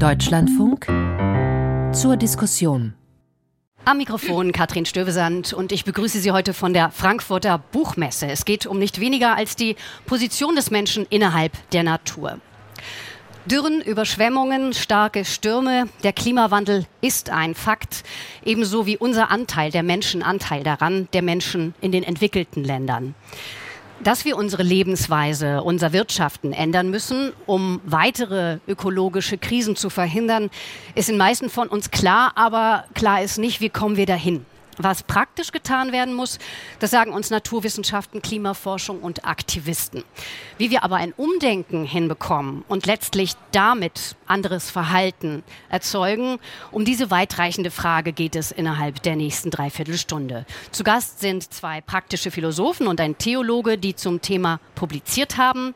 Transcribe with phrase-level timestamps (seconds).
[0.00, 0.86] Deutschlandfunk
[1.94, 2.94] zur Diskussion.
[3.84, 8.26] Am Mikrofon Katrin Stövesand und ich begrüße Sie heute von der Frankfurter Buchmesse.
[8.26, 12.40] Es geht um nicht weniger als die Position des Menschen innerhalb der Natur.
[13.44, 18.02] Dürren, Überschwemmungen, starke Stürme, der Klimawandel ist ein Fakt,
[18.42, 23.14] ebenso wie unser Anteil, der Menschenanteil daran, der Menschen in den entwickelten Ländern
[24.02, 30.50] dass wir unsere Lebensweise, unser Wirtschaften ändern müssen, um weitere ökologische Krisen zu verhindern,
[30.94, 34.46] ist den meisten von uns klar, aber klar ist nicht, wie kommen wir dahin.
[34.82, 36.38] Was praktisch getan werden muss,
[36.78, 40.04] das sagen uns Naturwissenschaften, Klimaforschung und Aktivisten.
[40.56, 46.38] Wie wir aber ein Umdenken hinbekommen und letztlich damit anderes Verhalten erzeugen,
[46.70, 50.46] um diese weitreichende Frage geht es innerhalb der nächsten Dreiviertelstunde.
[50.70, 55.74] Zu Gast sind zwei praktische Philosophen und ein Theologe, die zum Thema publiziert haben.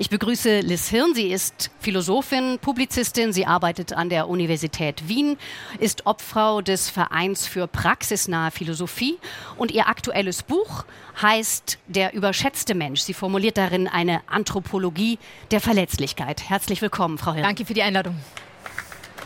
[0.00, 1.12] Ich begrüße Liz Hirn.
[1.12, 3.32] Sie ist Philosophin, Publizistin.
[3.32, 5.36] Sie arbeitet an der Universität Wien,
[5.80, 9.18] ist Obfrau des Vereins für praxisnahe Philosophie
[9.56, 10.84] und ihr aktuelles Buch
[11.20, 13.00] heißt Der überschätzte Mensch.
[13.00, 15.18] Sie formuliert darin eine Anthropologie
[15.50, 16.48] der Verletzlichkeit.
[16.48, 17.42] Herzlich willkommen, Frau Hirn.
[17.42, 18.14] Danke für die Einladung.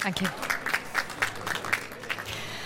[0.02, 0.24] Danke.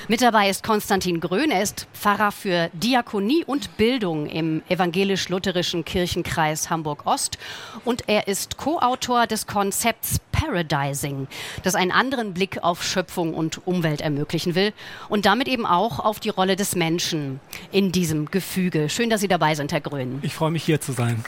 [0.08, 1.50] Mit dabei ist Konstantin Grön.
[1.50, 7.38] Er ist Pfarrer für Diakonie und Bildung im evangelisch-lutherischen Kirchenkreis Hamburg-Ost.
[7.84, 11.26] Und er ist Co-Autor des Konzepts Paradising,
[11.64, 14.72] das einen anderen Blick auf Schöpfung und Umwelt ermöglichen will
[15.08, 17.40] und damit eben auch auf die Rolle des Menschen
[17.72, 18.88] in diesem Gefüge.
[18.88, 20.20] Schön, dass Sie dabei sind, Herr Grön.
[20.22, 21.24] Ich freue mich, hier zu sein.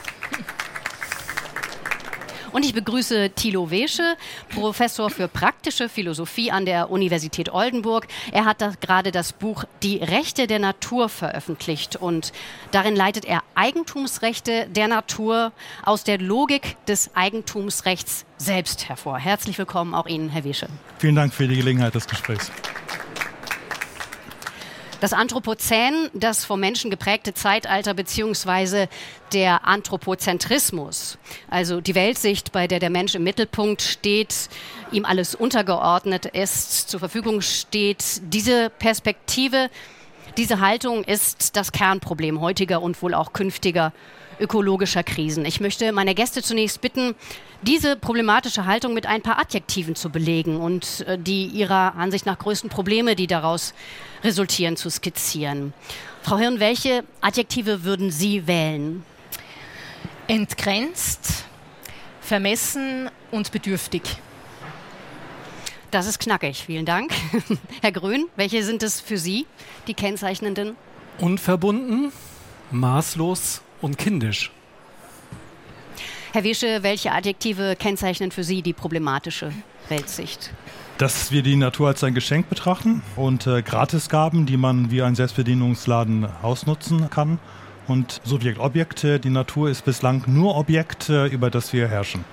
[2.51, 4.15] Und ich begrüße Thilo Wesche,
[4.49, 8.07] Professor für praktische Philosophie an der Universität Oldenburg.
[8.31, 12.31] Er hat da gerade das Buch Die Rechte der Natur veröffentlicht und
[12.71, 15.51] darin leitet er Eigentumsrechte der Natur
[15.83, 19.19] aus der Logik des Eigentumsrechts selbst hervor.
[19.19, 20.67] Herzlich willkommen auch Ihnen, Herr Wesche.
[20.97, 22.51] Vielen Dank für die Gelegenheit des Gesprächs.
[24.99, 28.89] Das Anthropozän, das vom Menschen geprägte Zeitalter beziehungsweise
[29.31, 31.17] der Anthropozentrismus,
[31.49, 34.49] also die Weltsicht, bei der der Mensch im Mittelpunkt steht,
[34.91, 39.69] ihm alles untergeordnet ist, zur Verfügung steht, diese Perspektive,
[40.35, 43.93] diese Haltung ist das Kernproblem heutiger und wohl auch künftiger
[44.39, 45.45] ökologischer Krisen.
[45.45, 47.15] Ich möchte meine Gäste zunächst bitten,
[47.61, 52.39] diese problematische Haltung mit ein paar Adjektiven zu belegen und äh, die ihrer Ansicht nach
[52.39, 53.73] größten Probleme, die daraus
[54.23, 55.73] resultieren, zu skizzieren.
[56.21, 59.03] Frau Hirn, welche Adjektive würden Sie wählen?
[60.27, 61.45] Entgrenzt,
[62.21, 64.03] vermessen und bedürftig.
[65.91, 67.11] Das ist knackig, vielen Dank.
[67.81, 69.47] Herr Grün, welche sind es für Sie,
[69.87, 70.75] die kennzeichnenden?
[71.17, 72.11] Unverbunden,
[72.69, 74.51] maßlos und kindisch.
[76.31, 79.51] Herr Wische, welche Adjektive kennzeichnen für Sie die problematische
[79.87, 80.51] Weltsicht?
[80.99, 85.15] Dass wir die Natur als ein Geschenk betrachten und äh, Gratisgaben, die man wie ein
[85.15, 87.39] Selbstbedienungsladen ausnutzen kann.
[87.87, 92.23] Und Subjekt Objekt, die Natur ist bislang nur Objekt, äh, über das wir herrschen.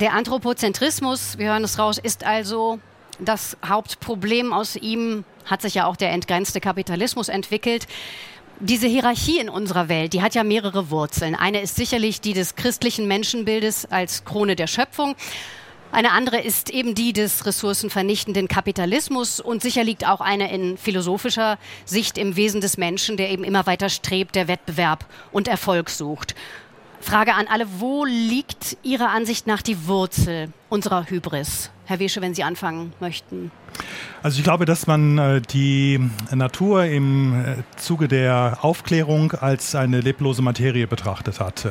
[0.00, 2.78] Der Anthropozentrismus, wir hören es raus, ist also
[3.18, 4.52] das Hauptproblem.
[4.52, 7.86] Aus ihm hat sich ja auch der entgrenzte Kapitalismus entwickelt
[8.60, 11.34] diese Hierarchie in unserer Welt, die hat ja mehrere Wurzeln.
[11.34, 15.14] Eine ist sicherlich die des christlichen Menschenbildes als Krone der Schöpfung.
[15.92, 21.58] Eine andere ist eben die des ressourcenvernichtenden Kapitalismus und sicher liegt auch eine in philosophischer
[21.84, 26.34] Sicht im Wesen des Menschen, der eben immer weiter strebt, der Wettbewerb und Erfolg sucht.
[27.00, 31.70] Frage an alle, wo liegt Ihrer Ansicht nach die Wurzel unserer Hybris?
[31.86, 33.50] Herr Wesche, wenn Sie anfangen möchten.
[34.22, 36.00] Also ich glaube, dass man äh, die
[36.32, 41.66] Natur im äh, Zuge der Aufklärung als eine leblose Materie betrachtet hat.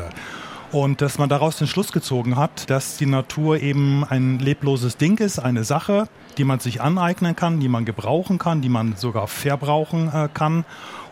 [0.71, 5.19] Und dass man daraus den Schluss gezogen hat, dass die Natur eben ein lebloses Ding
[5.19, 9.27] ist, eine Sache, die man sich aneignen kann, die man gebrauchen kann, die man sogar
[9.27, 10.65] verbrauchen äh, kann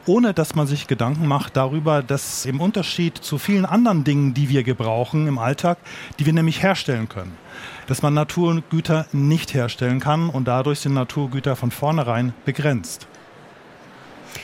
[0.05, 4.49] ohne dass man sich Gedanken macht darüber, dass im Unterschied zu vielen anderen Dingen, die
[4.49, 5.77] wir gebrauchen im Alltag,
[6.19, 7.37] die wir nämlich herstellen können,
[7.87, 13.07] dass man Naturgüter nicht herstellen kann und dadurch sind Naturgüter von vornherein begrenzt.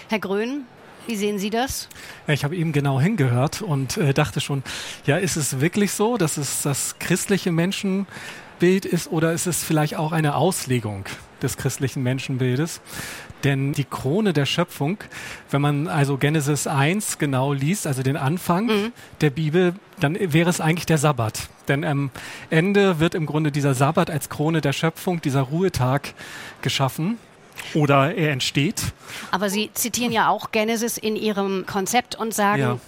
[0.08, 0.64] Herr Grön,
[1.08, 1.90] wie sehen Sie das?
[2.28, 4.64] Ja, ich habe eben genau hingehört und äh, dachte schon,
[5.06, 9.96] ja, ist es wirklich so, dass es das christliche Menschenbild ist oder ist es vielleicht
[9.96, 11.06] auch eine Auslegung
[11.42, 12.82] des christlichen Menschenbildes?
[13.44, 14.98] Denn die Krone der Schöpfung,
[15.50, 18.92] wenn man also Genesis 1 genau liest, also den Anfang mhm.
[19.22, 21.50] der Bibel, dann wäre es eigentlich der Sabbat.
[21.68, 22.12] Denn am
[22.50, 26.14] Ende wird im Grunde dieser Sabbat als Krone der Schöpfung, dieser Ruhetag
[26.62, 27.18] geschaffen.
[27.74, 28.82] Oder er entsteht.
[29.32, 32.80] Aber Sie zitieren ja auch Genesis in Ihrem Konzept und sagen, ja.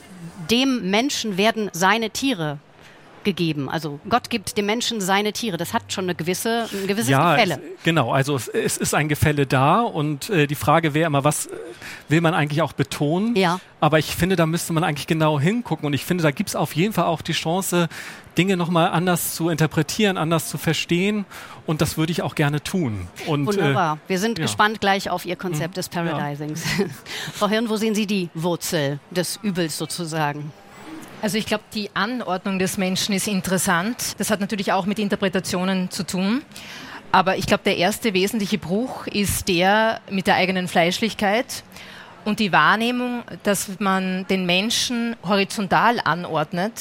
[0.49, 2.57] dem Menschen werden seine Tiere
[3.23, 3.69] gegeben.
[3.69, 5.57] Also Gott gibt dem Menschen seine Tiere.
[5.57, 7.61] Das hat schon eine gewisse, ein gewisses ja, Gefälle.
[7.77, 11.23] Es, genau, also es, es, ist ein Gefälle da und äh, die Frage wäre immer,
[11.23, 11.49] was
[12.09, 13.35] will man eigentlich auch betonen?
[13.35, 13.59] Ja.
[13.79, 16.55] Aber ich finde, da müsste man eigentlich genau hingucken und ich finde, da gibt es
[16.55, 17.89] auf jeden Fall auch die Chance,
[18.37, 21.25] Dinge nochmal anders zu interpretieren, anders zu verstehen
[21.65, 23.07] und das würde ich auch gerne tun.
[23.27, 23.95] Und, Wunderbar.
[23.95, 24.45] Äh, Wir sind ja.
[24.45, 25.75] gespannt gleich auf Ihr Konzept mhm.
[25.75, 26.63] des Paradisings.
[26.77, 26.85] Ja.
[27.33, 30.51] Frau Hirn, wo sehen Sie die Wurzel des Übels sozusagen?
[31.21, 34.15] Also ich glaube, die Anordnung des Menschen ist interessant.
[34.17, 36.41] Das hat natürlich auch mit Interpretationen zu tun.
[37.11, 41.63] Aber ich glaube, der erste wesentliche Bruch ist der mit der eigenen Fleischlichkeit
[42.25, 46.73] und die Wahrnehmung, dass man den Menschen horizontal anordnet.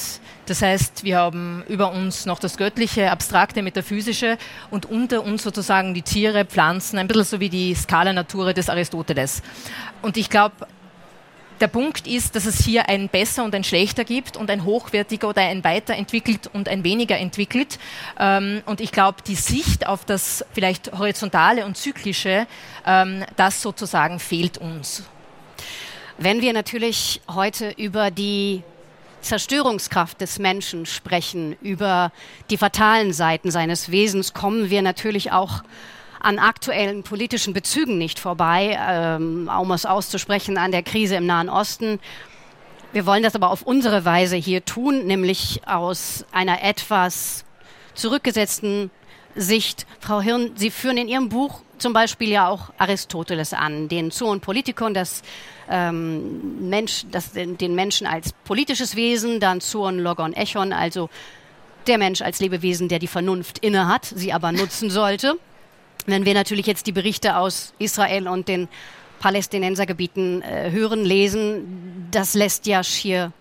[0.47, 4.37] Das heißt, wir haben über uns noch das Göttliche, Abstrakte, Metaphysische
[4.71, 8.69] und unter uns sozusagen die Tiere, Pflanzen, ein bisschen so wie die Skala Nature des
[8.69, 9.43] Aristoteles.
[10.01, 10.55] Und ich glaube,
[11.61, 15.29] der Punkt ist, dass es hier ein besser und ein schlechter gibt und ein hochwertiger
[15.29, 17.79] oder ein weiterentwickelt und ein weniger entwickelt.
[18.19, 22.47] Ähm, und ich glaube, die Sicht auf das vielleicht horizontale und zyklische,
[22.85, 25.03] ähm, das sozusagen fehlt uns.
[26.17, 28.63] Wenn wir natürlich heute über die
[29.21, 32.11] Zerstörungskraft des Menschen sprechen, über
[32.49, 35.63] die fatalen Seiten seines Wesens, kommen wir natürlich auch
[36.21, 41.49] an aktuellen politischen Bezügen nicht vorbei, ähm, um es auszusprechen, an der Krise im Nahen
[41.49, 41.99] Osten.
[42.93, 47.45] Wir wollen das aber auf unsere Weise hier tun, nämlich aus einer etwas
[47.93, 48.91] zurückgesetzten
[49.35, 49.85] Sicht.
[49.99, 54.39] Frau Hirn, Sie führen in Ihrem Buch zum Beispiel ja auch Aristoteles an, den Zoon
[54.39, 55.23] Politikon, das
[55.69, 61.09] ähm, Mensch, das, den, Menschen als politisches Wesen, dann Zoon Logon Echon, also
[61.87, 65.39] der Mensch als Lebewesen, der die Vernunft innehat, sie aber nutzen sollte.
[66.05, 68.67] Wenn wir natürlich jetzt die Berichte aus Israel und den
[69.19, 73.31] Palästinensergebieten äh, hören, lesen, das lässt ja schier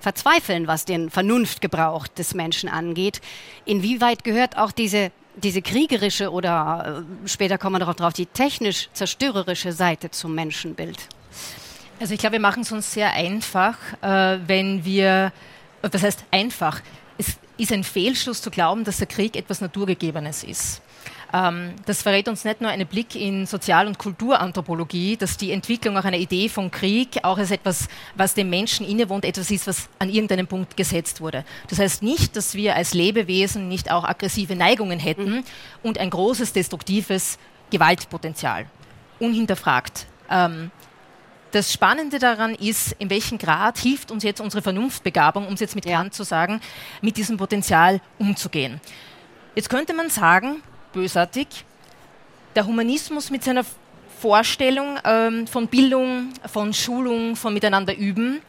[0.00, 3.20] verzweifeln, was den Vernunftgebrauch des Menschen angeht.
[3.64, 8.90] Inwieweit gehört auch diese, diese kriegerische oder äh, später kommen wir darauf drauf, die technisch
[8.92, 10.98] zerstörerische Seite zum Menschenbild?
[12.00, 15.32] Also ich glaube, wir machen es uns sehr einfach, äh, wenn wir,
[15.82, 16.80] was heißt einfach?
[17.16, 20.82] Es ist ein Fehlschluss zu glauben, dass der Krieg etwas Naturgegebenes ist.
[21.32, 25.96] Ähm, das verrät uns nicht nur einen Blick in Sozial- und Kulturanthropologie, dass die Entwicklung
[25.96, 29.88] auch einer Idee von Krieg auch als etwas, was dem Menschen innewohnt, etwas ist, was
[29.98, 31.44] an irgendeinem Punkt gesetzt wurde.
[31.68, 35.44] Das heißt nicht, dass wir als Lebewesen nicht auch aggressive Neigungen hätten mhm.
[35.82, 37.38] und ein großes destruktives
[37.70, 38.66] Gewaltpotenzial.
[39.18, 40.06] Unhinterfragt.
[40.28, 40.70] Ähm,
[41.52, 45.74] das Spannende daran ist, in welchem Grad hilft uns jetzt unsere Vernunftbegabung, um es jetzt
[45.74, 45.84] mit.
[45.84, 46.60] Kant zu sagen,
[47.02, 48.80] mit diesem Potenzial umzugehen.
[49.54, 50.62] Jetzt könnte man sagen,
[50.92, 51.48] bösartig.
[52.54, 53.64] Der Humanismus mit seiner
[54.20, 58.40] Vorstellung ähm, von Bildung, von Schulung, von Miteinander üben,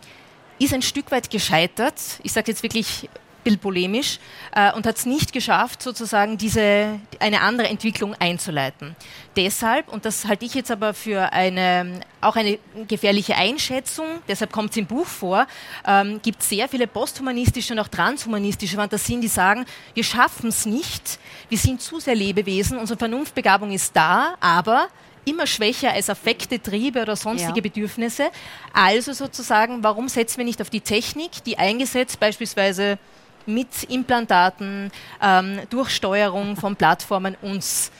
[0.59, 1.95] ist ein Stück weit gescheitert.
[2.21, 3.09] Ich sage jetzt wirklich
[3.43, 4.19] bisschen polemisch,
[4.55, 8.95] äh, und hat es nicht geschafft, sozusagen diese, eine andere Entwicklung einzuleiten.
[9.35, 14.71] Deshalb, und das halte ich jetzt aber für eine, auch eine gefährliche Einschätzung, deshalb kommt
[14.71, 15.47] es im Buch vor,
[15.85, 20.65] ähm, gibt es sehr viele posthumanistische und auch transhumanistische Fantasien, die sagen, wir schaffen es
[20.65, 21.19] nicht,
[21.49, 24.87] wir sind zu sehr Lebewesen, unsere Vernunftbegabung ist da, aber
[25.25, 27.61] immer schwächer als Affekte, Triebe oder sonstige ja.
[27.61, 28.29] Bedürfnisse.
[28.73, 32.97] Also sozusagen, warum setzen wir nicht auf die Technik, die eingesetzt beispielsweise
[33.45, 34.91] mit Implantaten,
[35.21, 37.91] ähm, durch Steuerung von Plattformen uns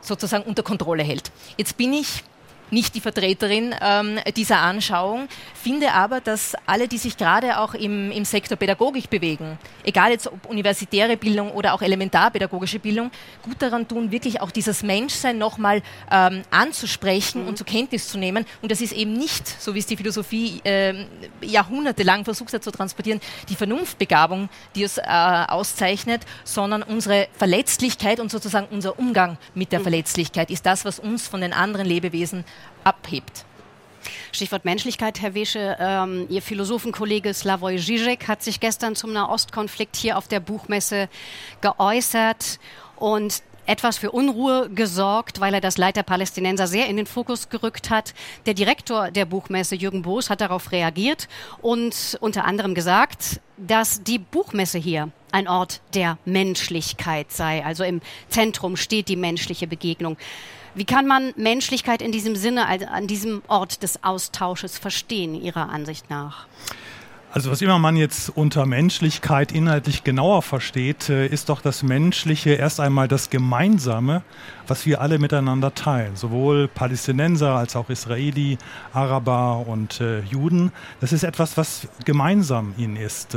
[0.00, 1.30] sozusagen unter Kontrolle hält.
[1.56, 2.22] Jetzt bin ich
[2.70, 8.10] nicht die Vertreterin ähm, dieser Anschauung, finde aber, dass alle, die sich gerade auch im,
[8.10, 13.10] im Sektor Pädagogik bewegen, egal jetzt ob universitäre Bildung oder auch elementarpädagogische Bildung,
[13.42, 17.48] gut daran tun, wirklich auch dieses Menschsein nochmal ähm, anzusprechen mhm.
[17.48, 18.44] und zur Kenntnis zu nehmen.
[18.62, 21.06] Und das ist eben nicht, so wie es die Philosophie äh,
[21.40, 28.30] jahrhundertelang versucht hat zu transportieren, die Vernunftbegabung, die es äh, auszeichnet, sondern unsere Verletzlichkeit und
[28.30, 29.84] sozusagen unser Umgang mit der mhm.
[29.84, 32.44] Verletzlichkeit ist das, was uns von den anderen Lebewesen
[32.84, 33.44] abhebt.
[34.32, 35.76] Stichwort Menschlichkeit, Herr Wesche.
[35.78, 41.08] Ähm, Ihr Philosophenkollege Slavoj Žižek hat sich gestern zum Nahostkonflikt hier auf der Buchmesse
[41.60, 42.58] geäußert
[42.96, 47.48] und etwas für Unruhe gesorgt, weil er das Leid der Palästinenser sehr in den Fokus
[47.48, 48.14] gerückt hat.
[48.46, 51.28] Der Direktor der Buchmesse, Jürgen Boos, hat darauf reagiert
[51.62, 57.64] und unter anderem gesagt, dass die Buchmesse hier ein Ort der Menschlichkeit sei.
[57.64, 60.16] Also im Zentrum steht die menschliche Begegnung.
[60.76, 65.68] Wie kann man Menschlichkeit in diesem Sinne, also an diesem Ort des Austausches verstehen, Ihrer
[65.68, 66.46] Ansicht nach?
[67.34, 72.50] Also was immer man jetzt unter Menschlichkeit inhaltlich genauer versteht, äh, ist doch das Menschliche
[72.50, 74.22] erst einmal das Gemeinsame,
[74.68, 76.14] was wir alle miteinander teilen.
[76.14, 78.56] Sowohl Palästinenser als auch Israeli,
[78.92, 80.70] Araber und äh, Juden.
[81.00, 83.36] Das ist etwas, was gemeinsam ihnen ist.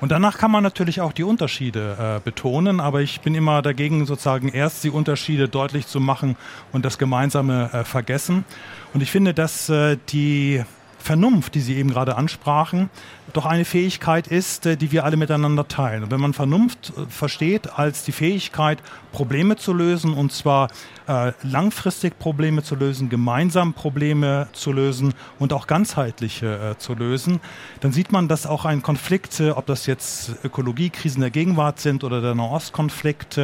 [0.00, 4.06] Und danach kann man natürlich auch die Unterschiede äh, betonen, aber ich bin immer dagegen,
[4.06, 6.34] sozusagen erst die Unterschiede deutlich zu machen
[6.72, 8.44] und das Gemeinsame äh, vergessen.
[8.92, 10.64] Und ich finde, dass äh, die
[11.06, 12.90] Vernunft, die Sie eben gerade ansprachen,
[13.32, 16.04] doch eine Fähigkeit ist, äh, die wir alle miteinander teilen.
[16.04, 18.78] Und wenn man Vernunft äh, versteht als die Fähigkeit,
[19.12, 20.68] Probleme zu lösen, und zwar
[21.06, 27.40] äh, langfristig Probleme zu lösen, gemeinsam Probleme zu lösen und auch ganzheitliche zu lösen,
[27.80, 32.20] dann sieht man, dass auch ein Konflikt, ob das jetzt Ökologiekrisen der Gegenwart sind oder
[32.20, 33.38] der Nahostkonflikt,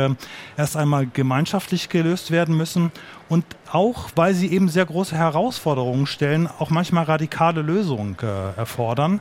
[0.57, 2.93] erst einmal gemeinschaftlich gelöst werden müssen
[3.29, 8.17] und auch, weil sie eben sehr große Herausforderungen stellen, auch manchmal radikale Lösungen
[8.57, 9.21] erfordern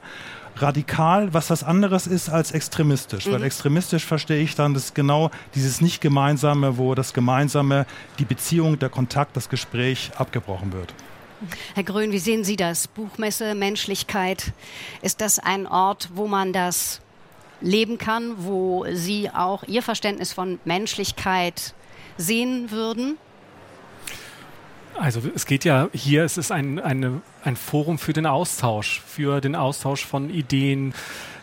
[0.61, 3.25] radikal was das anderes ist als extremistisch.
[3.25, 3.33] Mhm.
[3.33, 7.85] Weil extremistisch verstehe ich dann, das genau dieses Nicht-Gemeinsame, wo das Gemeinsame,
[8.19, 10.93] die Beziehung, der Kontakt, das Gespräch abgebrochen wird.
[11.73, 12.87] Herr Grün, wie sehen Sie das?
[12.87, 14.53] Buchmesse, Menschlichkeit,
[15.01, 17.01] ist das ein Ort, wo man das
[17.61, 21.73] leben kann, wo Sie auch Ihr Verständnis von Menschlichkeit
[22.17, 23.17] sehen würden?
[24.99, 29.41] Also es geht ja hier, es ist ein, eine, ein Forum für den Austausch, für
[29.41, 30.93] den Austausch von Ideen,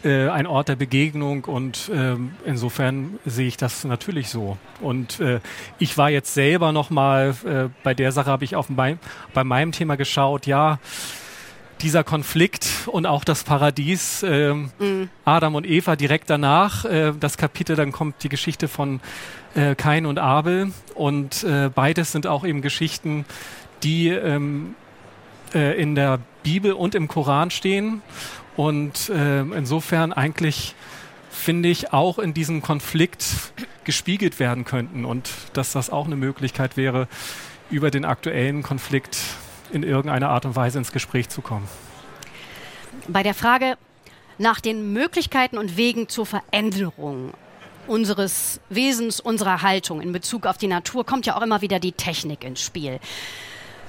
[0.04, 4.56] äh, ein Ort der Begegnung und äh, insofern sehe ich das natürlich so.
[4.80, 5.40] Und äh,
[5.78, 8.98] ich war jetzt selber nochmal, äh, bei der Sache habe ich auf mein,
[9.34, 10.78] bei meinem Thema geschaut, ja,
[11.82, 15.08] dieser Konflikt und auch das Paradies, äh, mhm.
[15.24, 19.00] Adam und Eva direkt danach, äh, das Kapitel, dann kommt die Geschichte von
[19.54, 23.24] äh, Kain und Abel und äh, beides sind auch eben Geschichten,
[23.82, 24.74] die ähm,
[25.54, 28.02] äh, in der Bibel und im Koran stehen
[28.56, 30.74] und äh, insofern eigentlich
[31.30, 33.52] finde ich auch in diesem Konflikt
[33.84, 37.08] gespiegelt werden könnten und dass das auch eine Möglichkeit wäre,
[37.70, 39.18] über den aktuellen Konflikt
[39.70, 41.68] in irgendeiner Art und Weise ins Gespräch zu kommen.
[43.06, 43.76] Bei der Frage
[44.38, 47.32] nach den Möglichkeiten und Wegen zur Veränderung
[47.86, 51.92] unseres Wesens, unserer Haltung in Bezug auf die Natur kommt ja auch immer wieder die
[51.92, 53.00] Technik ins Spiel.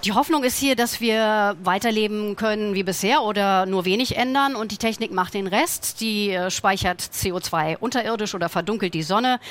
[0.06, 4.72] Die Hoffnung ist hier, dass wir weiterleben können wie bisher oder nur wenig ändern und
[4.72, 6.00] die Technik macht den Rest.
[6.00, 9.42] Die äh, speichert CO2 unterirdisch oder verdunkelt die Sonne.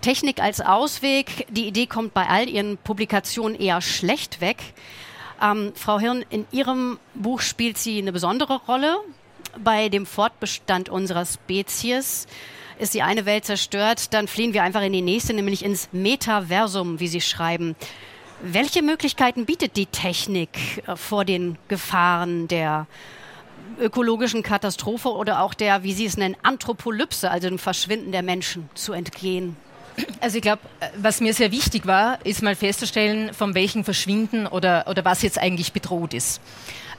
[0.00, 1.46] Technik als Ausweg.
[1.50, 4.74] Die Idee kommt bei all Ihren Publikationen eher schlecht weg.
[5.42, 8.98] Ähm, Frau Hirn, in Ihrem Buch spielt sie eine besondere Rolle
[9.58, 12.26] bei dem Fortbestand unserer Spezies.
[12.78, 17.00] Ist die eine Welt zerstört, dann fliehen wir einfach in die nächste, nämlich ins Metaversum,
[17.00, 17.76] wie Sie schreiben.
[18.40, 22.86] Welche Möglichkeiten bietet die Technik äh, vor den Gefahren der
[23.80, 28.68] ökologischen Katastrophe oder auch der, wie Sie es nennen, Anthropolypse, also dem Verschwinden der Menschen,
[28.74, 29.56] zu entgehen?
[30.20, 30.62] Also ich glaube,
[30.96, 35.38] was mir sehr wichtig war, ist mal festzustellen, von welchem Verschwinden oder, oder was jetzt
[35.38, 36.40] eigentlich bedroht ist.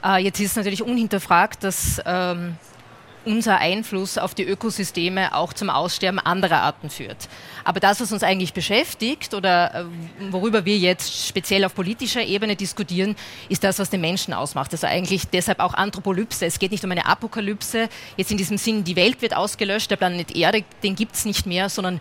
[0.04, 2.56] Äh, jetzt ist natürlich unhinterfragt, dass ähm,
[3.24, 7.28] unser Einfluss auf die Ökosysteme auch zum Aussterben anderer Arten führt.
[7.64, 9.84] Aber das, was uns eigentlich beschäftigt oder äh,
[10.30, 13.16] worüber wir jetzt speziell auf politischer Ebene diskutieren,
[13.48, 14.72] ist das, was den Menschen ausmacht.
[14.72, 16.44] Also eigentlich deshalb auch Anthropolypse.
[16.44, 19.96] Es geht nicht um eine Apokalypse, jetzt in diesem Sinn, die Welt wird ausgelöscht, der
[19.96, 22.00] Planet Erde, den gibt es nicht mehr, sondern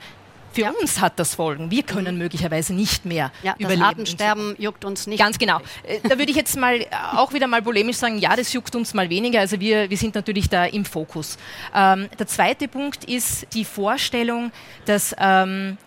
[0.54, 0.72] für ja.
[0.72, 1.72] uns hat das Folgen.
[1.72, 2.22] Wir können mhm.
[2.22, 3.82] möglicherweise nicht mehr ja, überleben.
[3.82, 5.20] Das Artensterben juckt uns nicht.
[5.20, 5.60] Ganz genau.
[5.84, 8.76] Äh, da würde ich jetzt mal äh, auch wieder mal polemisch sagen, ja, das juckt
[8.76, 9.40] uns mal weniger.
[9.40, 11.38] Also wir, wir sind natürlich da im Fokus.
[11.74, 14.52] Ähm, der zweite Punkt ist die Vorstellung,
[14.86, 15.78] dass ähm,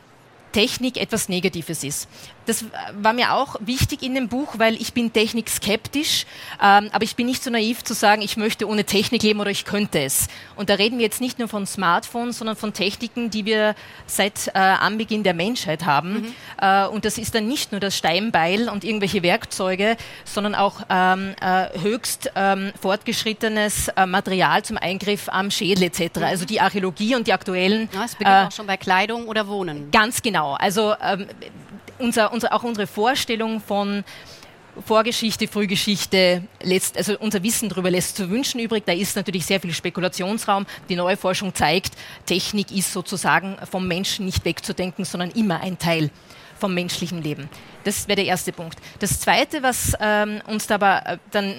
[0.53, 2.09] Technik etwas Negatives ist.
[2.47, 2.65] Das
[3.01, 6.27] war mir auch wichtig in dem Buch, weil ich bin technikskeptisch,
[6.63, 9.51] ähm, aber ich bin nicht so naiv zu sagen, ich möchte ohne Technik leben oder
[9.51, 10.29] ich könnte es.
[10.55, 13.75] Und da reden wir jetzt nicht nur von Smartphones, sondern von Techniken, die wir
[14.07, 16.13] seit äh, Anbeginn der Menschheit haben.
[16.13, 16.35] Mhm.
[16.61, 21.35] Äh, und das ist dann nicht nur das Steinbeil und irgendwelche Werkzeuge, sondern auch ähm,
[21.41, 26.19] äh, höchst ähm, fortgeschrittenes äh, Material zum Eingriff am Schädel etc.
[26.19, 26.23] Mhm.
[26.23, 27.89] Also die Archäologie und die aktuellen.
[27.93, 29.91] Ja, es beginnt äh, auch schon bei Kleidung oder Wohnen.
[29.91, 30.55] Ganz genau.
[30.55, 31.27] Also ähm,
[31.99, 34.05] unser, unser, auch unsere Vorstellung von
[34.85, 38.85] Vorgeschichte, Frühgeschichte, lässt, also unser Wissen darüber lässt zu wünschen übrig.
[38.85, 40.67] Da ist natürlich sehr viel Spekulationsraum.
[40.89, 41.95] Die neue Forschung zeigt,
[42.27, 46.11] Technik ist sozusagen vom Menschen nicht wegzudenken, sondern immer ein Teil
[46.59, 47.49] vom menschlichen Leben.
[47.85, 48.79] Das wäre der erste Punkt.
[48.99, 51.55] Das Zweite, was ähm, uns aber äh, dann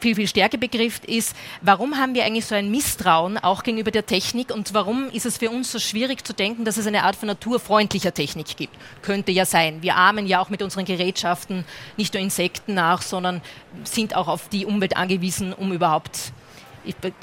[0.00, 4.06] viel, viel stärker begriffen ist, warum haben wir eigentlich so ein Misstrauen auch gegenüber der
[4.06, 7.16] Technik und warum ist es für uns so schwierig zu denken, dass es eine Art
[7.16, 8.74] von naturfreundlicher Technik gibt?
[9.02, 9.82] Könnte ja sein.
[9.82, 11.64] Wir ahmen ja auch mit unseren Gerätschaften
[11.96, 13.40] nicht nur Insekten nach, sondern
[13.84, 16.32] sind auch auf die Umwelt angewiesen, um überhaupt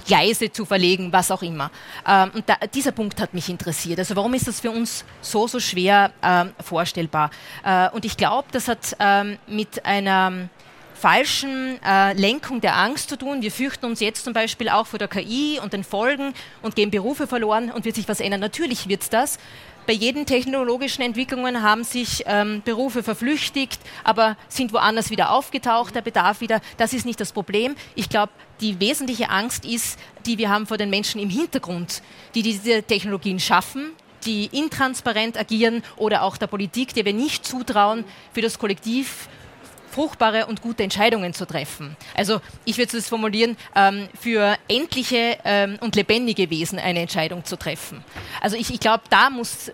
[0.05, 1.71] Gleise zu verlegen, was auch immer.
[2.07, 3.99] Ähm, und da, dieser Punkt hat mich interessiert.
[3.99, 7.31] Also warum ist das für uns so, so schwer ähm, vorstellbar?
[7.63, 10.49] Äh, und ich glaube, das hat ähm, mit einer
[10.99, 13.41] falschen äh, Lenkung der Angst zu tun.
[13.41, 16.91] Wir fürchten uns jetzt zum Beispiel auch vor der KI und den Folgen und gehen
[16.91, 18.41] Berufe verloren und wird sich was ändern.
[18.41, 19.39] Natürlich wird es das.
[19.89, 26.03] Bei jeden technologischen Entwicklungen haben sich ähm, Berufe verflüchtigt, aber sind woanders wieder aufgetaucht, der
[26.03, 26.61] Bedarf wieder.
[26.77, 27.73] Das ist nicht das Problem.
[27.95, 28.31] Ich glaube,
[28.61, 32.03] die wesentliche Angst ist, die wir haben vor den Menschen im Hintergrund,
[32.35, 33.93] die diese Technologien schaffen,
[34.27, 39.27] die intransparent agieren oder auch der Politik, der wir nicht zutrauen, für das Kollektiv
[39.99, 41.97] fruchtbare und gute Entscheidungen zu treffen.
[42.15, 47.57] Also ich würde es formulieren, ähm, für endliche ähm, und lebendige Wesen eine Entscheidung zu
[47.57, 48.01] treffen.
[48.39, 49.27] Also ich, ich glaube, da,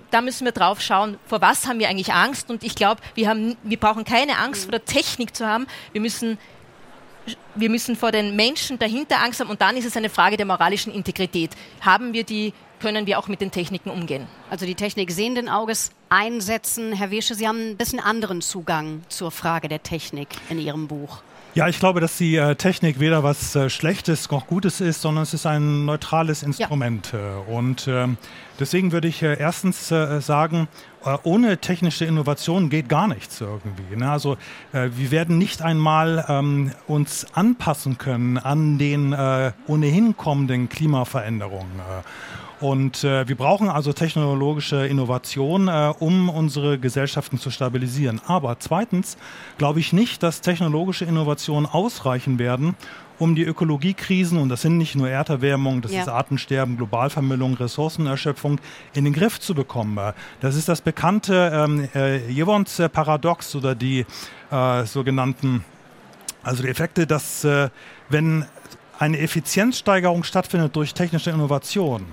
[0.10, 3.56] da müssen wir drauf schauen, vor was haben wir eigentlich Angst und ich glaube, wir,
[3.62, 6.40] wir brauchen keine Angst vor der Technik zu haben, wir müssen
[7.56, 10.46] wir müssen vor den Menschen dahinter Angst haben und dann ist es eine Frage der
[10.46, 11.52] moralischen Integrität.
[11.82, 14.28] Haben wir die können wir auch mit den Techniken umgehen.
[14.50, 16.94] Also die Technik sehenden Auges einsetzen.
[16.94, 21.22] Herr Wiesche, Sie haben ein bisschen anderen Zugang zur Frage der Technik in Ihrem Buch.
[21.56, 25.24] Ja, ich glaube, dass die äh, Technik weder was äh, Schlechtes noch Gutes ist, sondern
[25.24, 27.14] es ist ein neutrales Instrument.
[27.14, 27.20] Ja.
[27.20, 28.18] Äh, und ähm,
[28.60, 30.68] deswegen würde ich äh, erstens äh, sagen,
[31.06, 33.96] äh, ohne technische Innovation geht gar nichts irgendwie.
[33.96, 34.12] Ne?
[34.12, 34.36] Also
[34.74, 39.16] wir werden nicht einmal ähm, uns anpassen können an den
[39.68, 41.72] ohnehin kommenden Klimaveränderungen.
[42.62, 48.22] Und äh, wir brauchen also technologische Innovation, äh, um unsere Gesellschaften zu stabilisieren.
[48.28, 49.18] Aber zweitens
[49.58, 52.76] glaube ich nicht, dass technologische Innovationen ausreichen werden,
[53.20, 56.02] um die Ökologiekrisen, und das sind nicht nur Erderwärmung, das ja.
[56.02, 58.60] ist Artensterben, Globalvermüllung, Ressourcenerschöpfung,
[58.94, 59.98] in den Griff zu bekommen.
[60.42, 64.06] Das ist das bekannte ähm, äh, Jevons Paradox oder die
[64.52, 65.64] äh, sogenannten,
[66.44, 67.70] also die Effekte, dass äh,
[68.10, 68.46] wenn
[69.00, 72.06] eine Effizienzsteigerung stattfindet durch technische Innovation,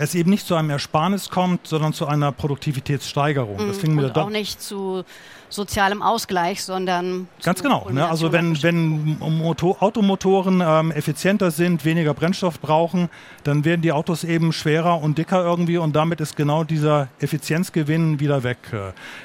[0.00, 3.58] es eben nicht zu einem Ersparnis kommt, sondern zu einer Produktivitätssteigerung.
[3.68, 4.04] Das fing mhm.
[4.04, 5.04] Und auch nicht zu
[5.50, 7.88] sozialem Ausgleich, sondern ganz genau.
[7.90, 8.08] Ne?
[8.08, 13.10] Also wenn, wenn Motor, Automotoren ähm, effizienter sind, weniger Brennstoff brauchen,
[13.42, 18.20] dann werden die Autos eben schwerer und dicker irgendwie und damit ist genau dieser Effizienzgewinn
[18.20, 18.58] wieder weg.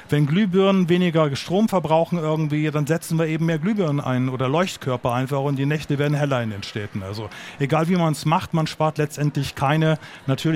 [0.09, 5.13] Wenn Glühbirnen weniger Strom verbrauchen irgendwie, dann setzen wir eben mehr Glühbirnen ein oder Leuchtkörper
[5.13, 7.03] einfach und die Nächte werden heller in den Städten.
[7.03, 9.99] Also egal wie man es macht, man spart letztendlich keine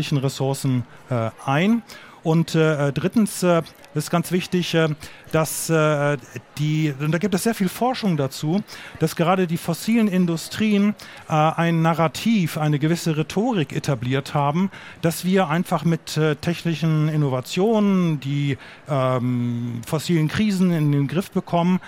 [0.09, 1.83] natürlichen Ressourcen äh, ein.
[2.21, 3.61] Und äh, drittens äh,
[3.93, 4.89] ist ganz wichtig, äh,
[5.31, 6.17] dass äh,
[6.57, 8.61] die, und da gibt es sehr viel Forschung dazu,
[8.99, 10.95] dass gerade die fossilen Industrien
[11.29, 14.69] äh, ein Narrativ, eine gewisse Rhetorik etabliert haben,
[15.01, 18.57] dass wir einfach mit äh, technischen Innovationen die
[18.89, 21.79] ähm, fossilen Krisen in den Griff bekommen.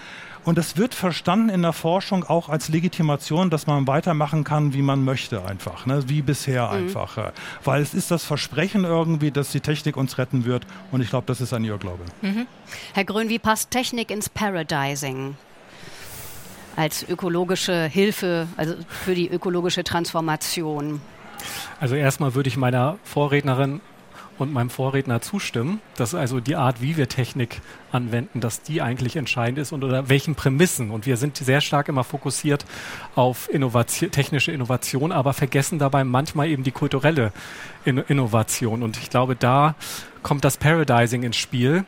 [0.43, 4.81] Und das wird verstanden in der Forschung auch als Legitimation, dass man weitermachen kann, wie
[4.81, 6.03] man möchte, einfach, ne?
[6.07, 6.73] wie bisher mhm.
[6.73, 7.31] einfach.
[7.63, 10.65] Weil es ist das Versprechen irgendwie, dass die Technik uns retten wird.
[10.91, 12.03] Und ich glaube, das ist ein Irrglaube.
[12.21, 12.47] Mhm.
[12.93, 15.35] Herr Grün, wie passt Technik ins Paradising?
[16.75, 21.01] Als ökologische Hilfe, also für die ökologische Transformation?
[21.79, 23.81] Also erstmal würde ich meiner Vorrednerin
[24.37, 29.15] und meinem Vorredner zustimmen, dass also die Art, wie wir Technik anwenden, dass die eigentlich
[29.15, 30.91] entscheidend ist und unter welchen Prämissen.
[30.91, 32.65] Und wir sind sehr stark immer fokussiert
[33.15, 37.31] auf Innovation, technische Innovation, aber vergessen dabei manchmal eben die kulturelle
[37.85, 38.83] In Innovation.
[38.83, 39.75] Und ich glaube, da
[40.23, 41.85] kommt das Paradising ins Spiel,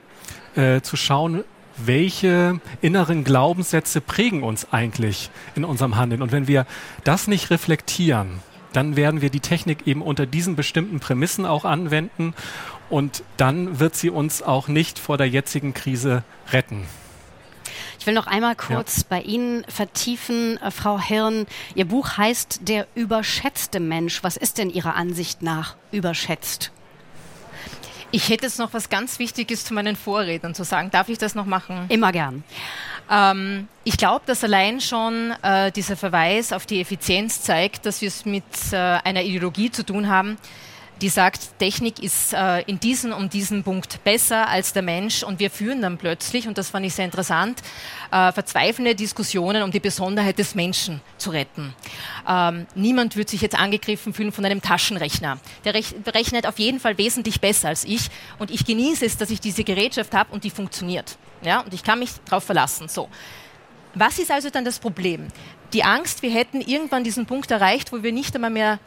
[0.56, 1.43] äh, zu schauen,
[1.77, 6.21] welche inneren Glaubenssätze prägen uns eigentlich in unserem Handeln.
[6.21, 6.65] Und wenn wir
[7.03, 8.41] das nicht reflektieren,
[8.73, 12.33] dann werden wir die Technik eben unter diesen bestimmten Prämissen auch anwenden
[12.89, 16.86] und dann wird sie uns auch nicht vor der jetzigen Krise retten.
[17.99, 19.03] Ich will noch einmal kurz ja.
[19.07, 21.45] bei Ihnen vertiefen, äh, Frau Hirn.
[21.73, 24.23] Ihr Buch heißt Der überschätzte Mensch.
[24.23, 26.73] Was ist denn Ihrer Ansicht nach überschätzt?
[28.12, 30.91] Ich hätte jetzt noch was ganz Wichtiges zu meinen Vorrednern zu sagen.
[30.91, 31.86] Darf ich das noch machen?
[31.89, 32.43] Immer gern.
[33.09, 38.07] Ähm, ich glaube, dass allein schon äh, dieser Verweis auf die Effizienz zeigt, dass wir
[38.07, 40.37] es mit äh, einer Ideologie zu tun haben,
[41.01, 45.39] die sagt, Technik ist äh, in diesem und diesem Punkt besser als der Mensch und
[45.39, 47.62] wir führen dann plötzlich, und das fand ich sehr interessant,
[48.12, 51.73] äh, verzweifelnde Diskussionen, um die Besonderheit des Menschen zu retten.
[52.27, 55.39] Ähm, niemand wird sich jetzt angegriffen fühlen von einem Taschenrechner.
[55.65, 59.29] Der rech rechnet auf jeden Fall wesentlich besser als ich und ich genieße es, dass
[59.29, 61.17] ich diese Gerätschaft habe und die funktioniert.
[61.41, 62.88] Ja, und ich kann mich darauf verlassen.
[62.88, 63.10] So.
[63.95, 65.27] Was ist also dann das Problem?
[65.73, 68.79] Die Angst, wir hätten irgendwann diesen Punkt erreicht, wo wir nicht einmal mehr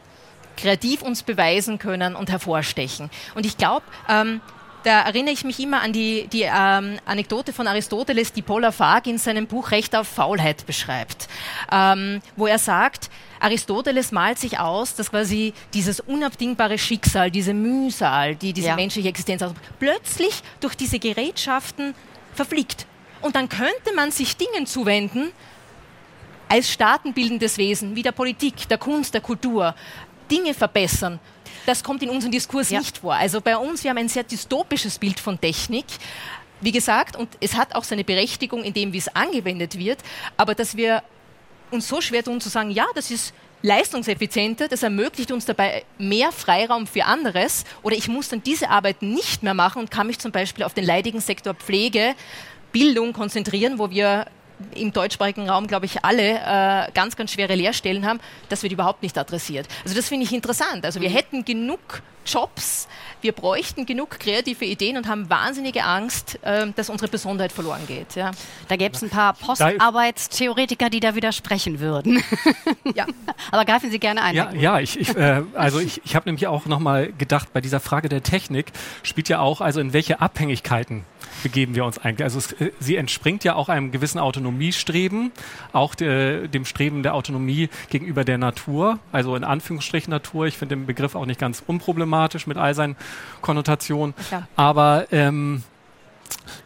[0.57, 3.11] kreativ uns beweisen können und hervorstechen.
[3.35, 4.41] Und ich glaube, ähm,
[4.87, 9.13] da erinnere ich mich immer an die, die ähm, Anekdote von Aristoteles, die Paul Lafargue
[9.13, 11.27] in seinem Buch Recht auf Faulheit beschreibt,
[11.73, 18.37] ähm, wo er sagt, Aristoteles malt sich aus, dass quasi dieses unabdingbare Schicksal, diese Mühsal,
[18.37, 18.77] die diese ja.
[18.77, 21.95] menschliche Existenz ausmacht, plötzlich durch diese Gerätschaften
[22.33, 22.87] verfliegt.
[23.23, 25.33] Und dann könnte man sich Dingen zuwenden,
[26.49, 29.75] als staatenbildendes Wesen, wie der Politik, der Kunst, der Kultur,
[30.31, 31.19] Dinge verbessern.
[31.67, 32.79] Das kommt in unserem Diskurs ja.
[32.79, 33.15] nicht vor.
[33.15, 35.87] Also bei uns, wir haben ein sehr dystopisches Bild von Technik.
[36.61, 39.99] Wie gesagt, und es hat auch seine Berechtigung in dem, wie es angewendet wird,
[40.37, 41.03] aber dass wir
[41.71, 46.31] uns so schwer tun zu sagen, ja, das ist leistungseffizienter, das ermöglicht uns dabei mehr
[46.33, 50.19] Freiraum für anderes oder ich muss dann diese Arbeit nicht mehr machen und kann mich
[50.19, 52.15] zum Beispiel auf den leidigen Sektor Pflege,
[52.73, 54.27] Bildung konzentrieren, wo wir
[54.75, 59.03] im deutschsprachigen Raum, glaube ich, alle äh, ganz, ganz schwere Lehrstellen haben, das wird überhaupt
[59.03, 59.67] nicht adressiert.
[59.85, 60.85] Also das finde ich interessant.
[60.85, 61.15] Also wir mhm.
[61.15, 62.89] hätten genug Jobs,
[63.21, 68.15] wir bräuchten genug kreative Ideen und haben wahnsinnige Angst, äh, dass unsere Besonderheit verloren geht.
[68.15, 68.31] Ja.
[68.69, 72.23] Da gäbe es ein paar Postarbeitstheoretiker, die da widersprechen würden.
[72.95, 73.07] ja.
[73.51, 74.35] Aber greifen Sie gerne ein.
[74.35, 77.81] Ja, ja ich, ich äh, also ich, ich habe nämlich auch nochmal gedacht, bei dieser
[77.81, 81.05] Frage der Technik spielt ja auch, also in welche Abhängigkeiten
[81.43, 82.25] begeben wir uns eigentlich.
[82.25, 85.33] Also es, äh, sie entspringt ja auch einem gewissen Autonomiestreben,
[85.73, 90.47] auch de, dem Streben der Autonomie gegenüber der Natur, also in Anführungsstrichen Natur.
[90.47, 92.16] Ich finde den Begriff auch nicht ganz unproblematisch
[92.47, 92.97] mit all seinen
[93.41, 94.15] Konnotationen.
[94.31, 94.47] Ja.
[94.57, 95.63] Aber ähm,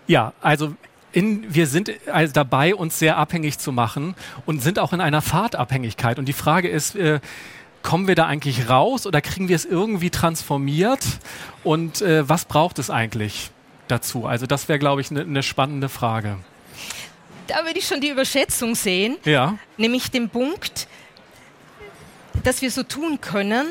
[0.07, 0.75] ja, also
[1.13, 4.15] in, wir sind also dabei, uns sehr abhängig zu machen
[4.47, 6.19] und sind auch in einer Fahrtabhängigkeit.
[6.19, 7.21] Und die Frage ist, äh,
[7.83, 11.05] kommen wir da eigentlich raus oder kriegen wir es irgendwie transformiert?
[11.65, 13.51] Und äh, was braucht es eigentlich
[13.89, 14.27] dazu?
[14.27, 16.39] Also das wäre, glaube ich, eine ne spannende Frage.
[17.47, 19.59] Da würde ich schon die Überschätzung sehen, ja.
[19.77, 20.87] nämlich den Punkt,
[22.45, 23.67] dass wir so tun können,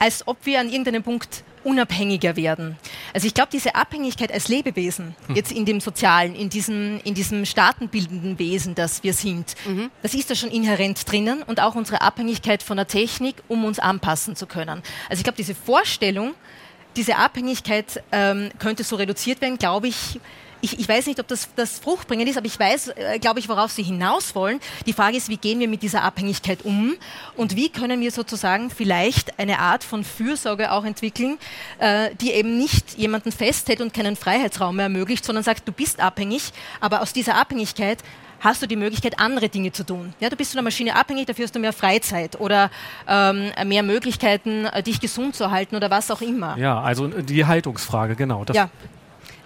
[0.00, 2.78] als ob wir an irgendeinem Punkt unabhängiger werden.
[3.12, 5.36] Also ich glaube, diese Abhängigkeit als Lebewesen, hm.
[5.36, 9.90] jetzt in dem Sozialen, in diesem, in diesem staatenbildenden Wesen, das wir sind, mhm.
[10.02, 13.78] das ist da schon inhärent drinnen und auch unsere Abhängigkeit von der Technik, um uns
[13.78, 14.82] anpassen zu können.
[15.10, 16.32] Also ich glaube, diese Vorstellung,
[16.96, 20.18] diese Abhängigkeit ähm, könnte so reduziert werden, glaube ich,
[20.60, 23.48] ich, ich, weiß nicht, ob das, das fruchtbringend ist, aber ich weiß, äh, glaube ich,
[23.48, 24.60] worauf Sie hinaus wollen.
[24.86, 26.94] Die Frage ist, wie gehen wir mit dieser Abhängigkeit um
[27.36, 31.38] und wie können wir sozusagen vielleicht eine Art von Fürsorge auch entwickeln,
[31.78, 36.00] äh, die eben nicht jemanden festhält und keinen Freiheitsraum mehr ermöglicht, sondern sagt, du bist
[36.00, 37.98] abhängig, aber aus dieser Abhängigkeit
[38.40, 40.14] hast du die Möglichkeit, andere Dinge zu tun.
[40.18, 42.70] Ja, du bist von der Maschine abhängig, dafür hast du mehr Freizeit oder
[43.06, 46.56] ähm, mehr Möglichkeiten, äh, dich gesund zu halten oder was auch immer.
[46.56, 48.44] Ja, also die Haltungsfrage, genau.
[48.44, 48.70] Das ja.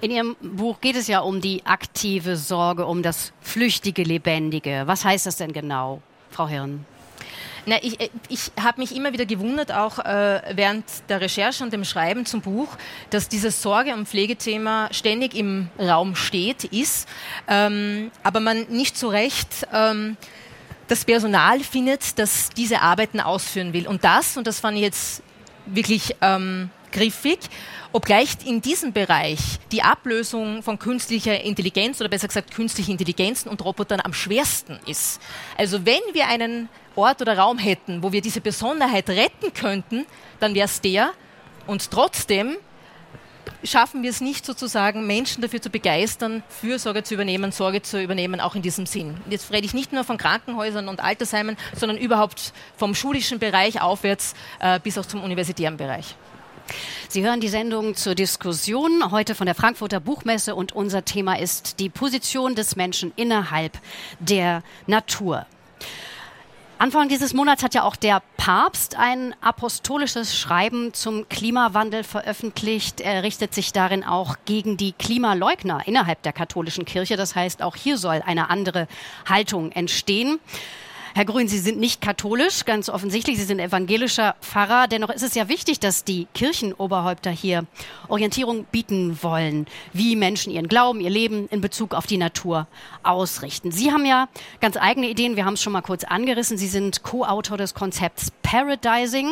[0.00, 4.83] In Ihrem Buch geht es ja um die aktive Sorge, um das flüchtige Lebendige.
[4.87, 6.85] Was heißt das denn genau, Frau Hirn?
[7.66, 11.72] Na, ich äh, ich habe mich immer wieder gewundert, auch äh, während der Recherche und
[11.72, 12.68] dem Schreiben zum Buch,
[13.11, 17.09] dass dieses Sorge- und Pflegethema ständig im Raum steht, ist,
[17.48, 20.16] ähm, aber man nicht so recht ähm,
[20.88, 23.87] das Personal findet, das diese Arbeiten ausführen will.
[23.87, 25.22] Und das, und das fand ich jetzt
[25.66, 27.40] wirklich ähm, griffig,
[27.92, 29.38] obgleich in diesem Bereich
[29.70, 35.20] die Ablösung von künstlicher Intelligenz oder besser gesagt künstliche Intelligenzen und Robotern am schwersten ist.
[35.59, 40.07] Also wenn wir einen Ort oder Raum hätten, wo wir diese Besonderheit retten könnten,
[40.40, 41.11] dann wäre es der.
[41.66, 42.57] Und trotzdem
[43.64, 48.40] schaffen wir es nicht sozusagen, Menschen dafür zu begeistern, Fürsorge zu übernehmen, Sorge zu übernehmen,
[48.40, 49.16] auch in diesem Sinn.
[49.28, 54.35] Jetzt rede ich nicht nur von Krankenhäusern und Altersheimen, sondern überhaupt vom schulischen Bereich aufwärts
[54.61, 56.14] äh, bis auch zum universitären Bereich.
[57.09, 61.79] Sie hören die Sendung zur Diskussion heute von der Frankfurter Buchmesse und unser Thema ist
[61.81, 63.79] die Position des Menschen innerhalb
[64.20, 65.46] der Natur.
[66.79, 73.00] Anfang dieses Monats hat ja auch der Papst ein apostolisches Schreiben zum Klimawandel veröffentlicht.
[73.00, 77.16] Er richtet sich darin auch gegen die Klimaleugner innerhalb der katholischen Kirche.
[77.16, 78.88] Das heißt, auch hier soll eine andere
[79.27, 80.40] Haltung entstehen.
[81.16, 83.38] Herr Grün, Sie sind nicht katholisch, ganz offensichtlich.
[83.38, 84.88] Sie sind evangelischer Pfarrer.
[84.88, 87.66] Dennoch ist es ja wichtig, dass die Kirchenoberhäupter hier
[88.09, 92.66] Orientierung bieten wollen, wie Menschen ihren Glauben, ihr Leben in Bezug auf die Natur
[93.05, 93.70] ausrichten.
[93.70, 94.27] Sie haben ja
[94.61, 95.37] ganz eigene Ideen.
[95.37, 96.59] Wir haben es schon mal kurz angerissen.
[96.59, 99.31] Sie sind Co-Autor des Konzepts Paradising.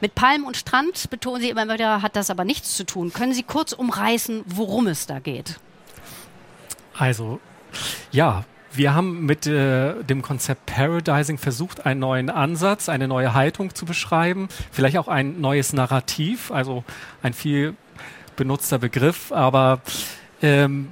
[0.00, 3.12] Mit Palm und Strand, betonen Sie immer wieder, hat das aber nichts zu tun.
[3.12, 5.60] Können Sie kurz umreißen, worum es da geht?
[6.96, 7.40] Also,
[8.10, 13.74] ja, wir haben mit äh, dem Konzept Paradising versucht, einen neuen Ansatz, eine neue Haltung
[13.74, 16.84] zu beschreiben, vielleicht auch ein neues Narrativ, also
[17.22, 17.74] ein viel
[18.36, 19.80] benutzter Begriff, aber
[20.42, 20.88] ähm,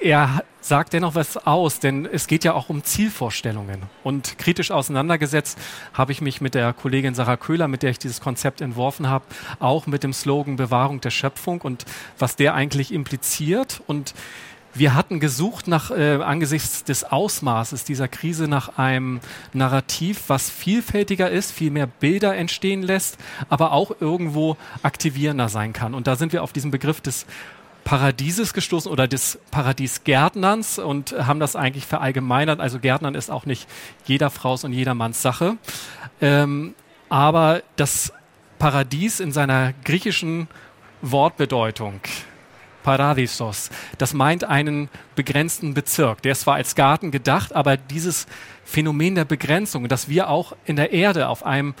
[0.00, 3.82] er sagt dennoch was aus, denn es geht ja auch um Zielvorstellungen.
[4.02, 5.58] Und kritisch auseinandergesetzt
[5.94, 9.24] habe ich mich mit der Kollegin Sarah Köhler, mit der ich dieses Konzept entworfen habe,
[9.58, 11.86] auch mit dem Slogan Bewahrung der Schöpfung und
[12.18, 13.82] was der eigentlich impliziert.
[13.86, 14.14] Und
[14.74, 19.20] wir hatten gesucht nach äh, angesichts des Ausmaßes dieser Krise nach einem
[19.52, 25.94] Narrativ, was vielfältiger ist, viel mehr Bilder entstehen lässt, aber auch irgendwo aktivierender sein kann.
[25.94, 27.26] Und da sind wir auf diesen Begriff des
[27.84, 32.60] Paradieses gestoßen oder des Paradiesgärtnerns und haben das eigentlich verallgemeinert.
[32.60, 33.68] Also Gärtnern ist auch nicht
[34.04, 35.56] jeder Fraus und jedermanns Sache.
[36.20, 36.74] Ähm,
[37.08, 38.12] aber das
[38.58, 40.46] Paradies in seiner griechischen
[41.02, 42.00] Wortbedeutung,
[42.82, 46.22] Paradisos, das meint einen begrenzten Bezirk.
[46.22, 48.26] Der ist zwar als Garten gedacht, aber dieses
[48.64, 51.74] Phänomen der Begrenzung, dass wir auch in der Erde auf einem,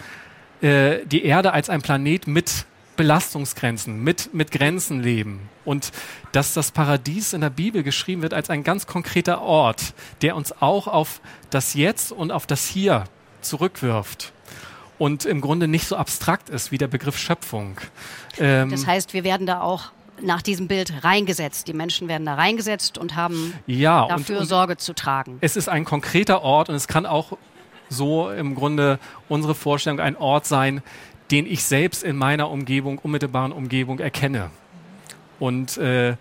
[0.60, 2.66] äh, die Erde als ein Planet mit
[3.00, 5.48] Belastungsgrenzen, mit, mit Grenzen leben.
[5.64, 5.90] Und
[6.32, 10.60] dass das Paradies in der Bibel geschrieben wird als ein ganz konkreter Ort, der uns
[10.60, 13.04] auch auf das Jetzt und auf das Hier
[13.40, 14.32] zurückwirft.
[14.98, 17.78] Und im Grunde nicht so abstrakt ist wie der Begriff Schöpfung.
[18.38, 21.68] Ähm das heißt, wir werden da auch nach diesem Bild reingesetzt.
[21.68, 25.38] Die Menschen werden da reingesetzt und haben ja, dafür und, und Sorge zu tragen.
[25.40, 27.36] Es ist ein konkreter Ort und es kann auch
[27.88, 30.82] so im Grunde unsere Vorstellung ein Ort sein,
[31.30, 34.50] den ich selbst in meiner Umgebung, unmittelbaren Umgebung erkenne.
[35.38, 36.16] Und äh,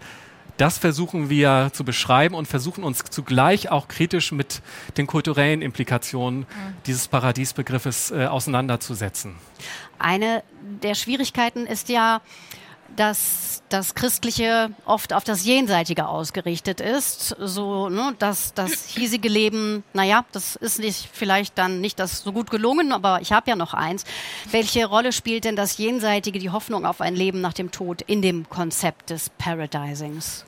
[0.58, 4.62] das versuchen wir zu beschreiben und versuchen uns zugleich auch kritisch mit
[4.98, 6.46] den kulturellen Implikationen mhm.
[6.86, 9.36] dieses Paradiesbegriffes äh, auseinanderzusetzen.
[10.00, 10.44] Eine
[10.84, 12.22] der Schwierigkeiten ist ja,
[13.00, 17.30] dass das Christliche oft auf das Jenseitige ausgerichtet ist.
[17.40, 22.34] So, ne, dass das hiesige Leben, naja, das ist nicht vielleicht dann nicht das so
[22.34, 24.04] gut gelungen, aber ich habe ja noch eins.
[24.52, 28.22] Welche Rolle spielt denn das Jenseitige, die Hoffnung auf ein Leben nach dem Tod in
[28.22, 30.46] dem Konzept des Paradisings?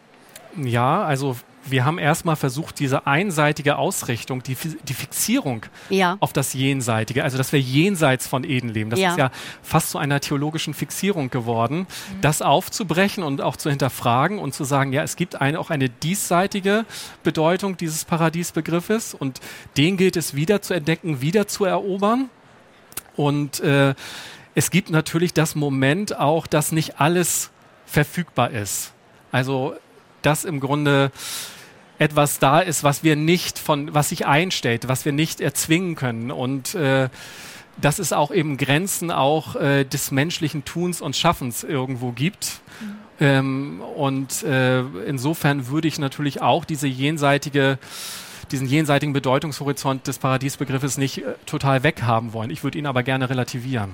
[0.58, 6.18] Ja, also wir haben erstmal versucht, diese einseitige Ausrichtung, die, die Fixierung ja.
[6.20, 9.12] auf das Jenseitige, also dass wir jenseits von Eden leben, das ja.
[9.12, 12.22] ist ja fast zu einer theologischen Fixierung geworden, mhm.
[12.22, 15.90] das aufzubrechen und auch zu hinterfragen und zu sagen, ja, es gibt eine, auch eine
[15.90, 16.86] diesseitige
[17.24, 19.40] Bedeutung dieses Paradiesbegriffes und
[19.78, 22.30] den gilt es wieder zu entdecken, wieder zu erobern.
[23.16, 23.94] Und äh,
[24.56, 27.52] es gibt natürlich das Moment auch, dass nicht alles
[27.86, 28.94] verfügbar ist.
[29.32, 29.76] Also
[30.22, 31.12] dass im Grunde
[32.00, 36.32] etwas da ist, was wir nicht von, was sich einstellt, was wir nicht erzwingen können.
[36.32, 37.10] Und äh,
[37.78, 42.62] dass es auch eben Grenzen auch äh, des menschlichen Tuns und Schaffens irgendwo gibt.
[42.80, 42.96] Mhm.
[43.20, 47.78] Ähm, und äh, insofern würde ich natürlich auch diese jenseitige
[48.52, 52.50] diesen jenseitigen Bedeutungshorizont des Paradiesbegriffes nicht äh, total weghaben wollen.
[52.50, 53.94] Ich würde ihn aber gerne relativieren.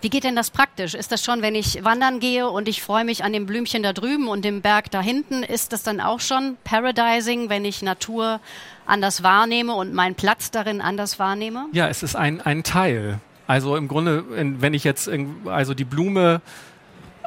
[0.00, 0.94] Wie geht denn das praktisch?
[0.94, 3.92] Ist das schon, wenn ich wandern gehe und ich freue mich an dem Blümchen da
[3.92, 8.40] drüben und dem Berg da hinten, ist das dann auch schon Paradising, wenn ich Natur
[8.86, 11.66] anders wahrnehme und meinen Platz darin anders wahrnehme?
[11.72, 13.20] Ja, es ist ein, ein Teil.
[13.46, 15.10] Also im Grunde, wenn ich jetzt
[15.46, 16.42] also die Blume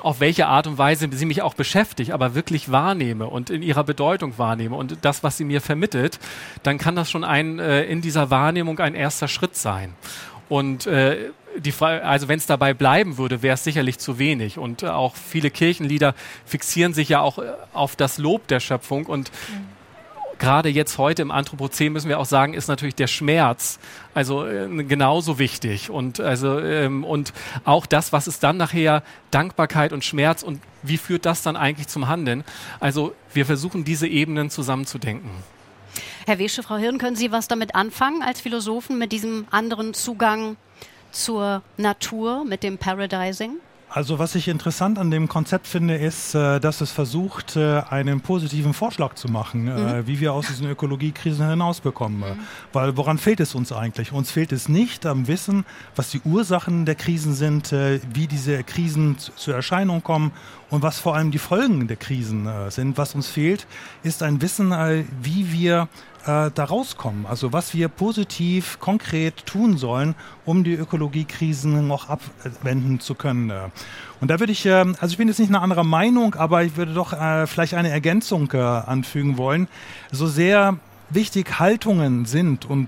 [0.02, 3.84] auf welche Art und Weise sie mich auch beschäftigt, aber wirklich wahrnehme und in ihrer
[3.84, 6.20] Bedeutung wahrnehme und das, was sie mir vermittelt,
[6.64, 9.94] dann kann das schon ein äh, in dieser Wahrnehmung ein erster Schritt sein.
[10.50, 14.58] Und äh, die Frage, also wenn es dabei bleiben würde, wäre es sicherlich zu wenig.
[14.58, 16.14] Und äh, auch viele Kirchenlieder
[16.46, 19.71] fixieren sich ja auch äh, auf das Lob der Schöpfung und mhm
[20.42, 23.80] gerade jetzt heute im Anthropozän müssen wir auch sagen, ist natürlich der Schmerz
[24.14, 27.32] also äh, genauso wichtig und also ähm, und
[27.64, 31.88] auch das, was ist dann nachher Dankbarkeit und Schmerz und wie führt das dann eigentlich
[31.88, 32.44] zum Handeln?
[32.80, 35.30] Also wir versuchen diese Ebenen zusammenzudenken.
[36.26, 40.58] Herr Wesche, Frau Hirn, können Sie was damit anfangen als Philosophen mit diesem anderen Zugang
[41.12, 43.58] zur Natur, mit dem Paradising?
[43.94, 48.22] Also was ich interessant an dem Konzept finde, ist, äh, dass es versucht, äh, einen
[48.22, 50.08] positiven Vorschlag zu machen, äh, mhm.
[50.08, 52.22] wie wir aus diesen Ökologiekrisen hinausbekommen.
[52.22, 52.40] Mhm.
[52.72, 54.14] Weil woran fehlt es uns eigentlich?
[54.14, 55.66] Uns fehlt es nicht am Wissen,
[55.98, 60.32] was die Ursachen der Krisen sind, wie diese Krisen zur Erscheinung kommen
[60.70, 62.98] und was vor allem die Folgen der Krisen sind.
[62.98, 63.68] Was uns fehlt,
[64.04, 64.72] ist ein Wissen,
[65.22, 65.90] wie wir
[66.26, 67.26] äh, da rauskommen.
[67.26, 73.52] Also was wir positiv, konkret tun sollen, um die Ökologiekrisen noch abwenden zu können.
[74.20, 76.78] Und da würde ich, äh, also ich bin jetzt nicht eine andere Meinung, aber ich
[76.78, 79.68] würde doch äh, vielleicht eine Ergänzung äh, anfügen wollen.
[80.12, 80.78] So sehr
[81.10, 82.88] wichtig Haltungen sind und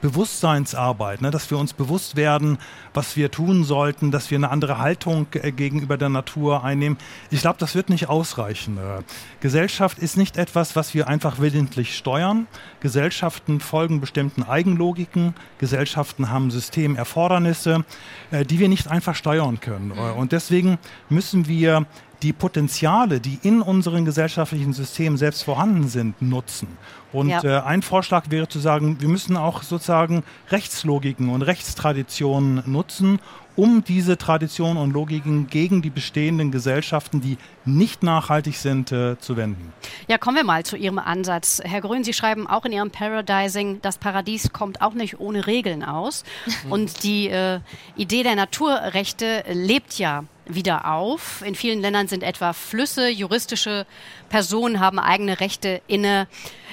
[0.00, 2.58] Bewusstseinsarbeit, ne, dass wir uns bewusst werden,
[2.94, 6.98] was wir tun sollten, dass wir eine andere Haltung äh, gegenüber der Natur einnehmen.
[7.30, 8.78] Ich glaube, das wird nicht ausreichen.
[8.78, 9.02] Äh,
[9.40, 12.46] Gesellschaft ist nicht etwas, was wir einfach willentlich steuern.
[12.80, 15.34] Gesellschaften folgen bestimmten Eigenlogiken.
[15.58, 17.84] Gesellschaften haben Systemerfordernisse,
[18.30, 19.92] äh, die wir nicht einfach steuern können.
[19.92, 21.86] Und deswegen müssen wir
[22.22, 26.68] die Potenziale, die in unseren gesellschaftlichen Systemen selbst vorhanden sind, nutzen.
[27.12, 27.42] Und Ja.
[27.42, 33.18] äh, ein Vorschlag wäre zu sagen, wir müssen auch sozusagen Rechtslogiken und Rechtstraditionen nutzen,
[33.56, 39.36] um diese Traditionen und Logiken gegen die bestehenden Gesellschaften, die nicht nachhaltig sind, äh, zu
[39.36, 39.72] wenden.
[40.06, 41.60] Ja, kommen wir mal zu Ihrem Ansatz.
[41.64, 45.82] Herr Grün, Sie schreiben auch in Ihrem Paradising, das Paradies kommt auch nicht ohne Regeln
[45.82, 46.22] aus.
[46.70, 47.58] Und die äh,
[47.96, 51.42] Idee der Naturrechte lebt ja wieder auf.
[51.44, 53.86] In vielen Ländern sind etwa Flüsse, juristische
[54.28, 56.26] Personen haben eigene Rechte inne.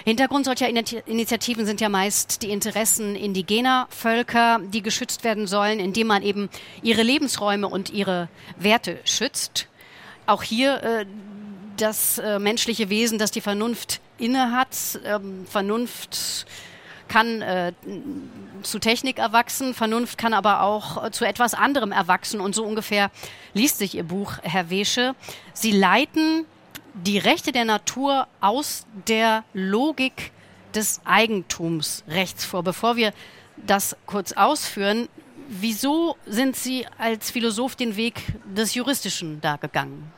[0.05, 5.79] Hintergrund solcher Initi- Initiativen sind ja meist die Interessen indigener Völker, die geschützt werden sollen,
[5.79, 6.49] indem man eben
[6.81, 9.67] ihre Lebensräume und ihre Werte schützt.
[10.25, 11.05] Auch hier äh,
[11.77, 14.99] das äh, menschliche Wesen, das die Vernunft innehat.
[15.05, 16.45] Ähm, Vernunft
[17.07, 17.73] kann äh,
[18.63, 22.41] zu Technik erwachsen, Vernunft kann aber auch äh, zu etwas anderem erwachsen.
[22.41, 23.11] Und so ungefähr
[23.53, 25.15] liest sich Ihr Buch, Herr Wesche.
[25.53, 26.45] Sie leiten
[26.93, 30.31] die Rechte der Natur aus der Logik
[30.73, 32.63] des Eigentumsrechts vor.
[32.63, 33.13] Bevor wir
[33.57, 35.07] das kurz ausführen,
[35.47, 40.11] wieso sind Sie als Philosoph den Weg des Juristischen da gegangen?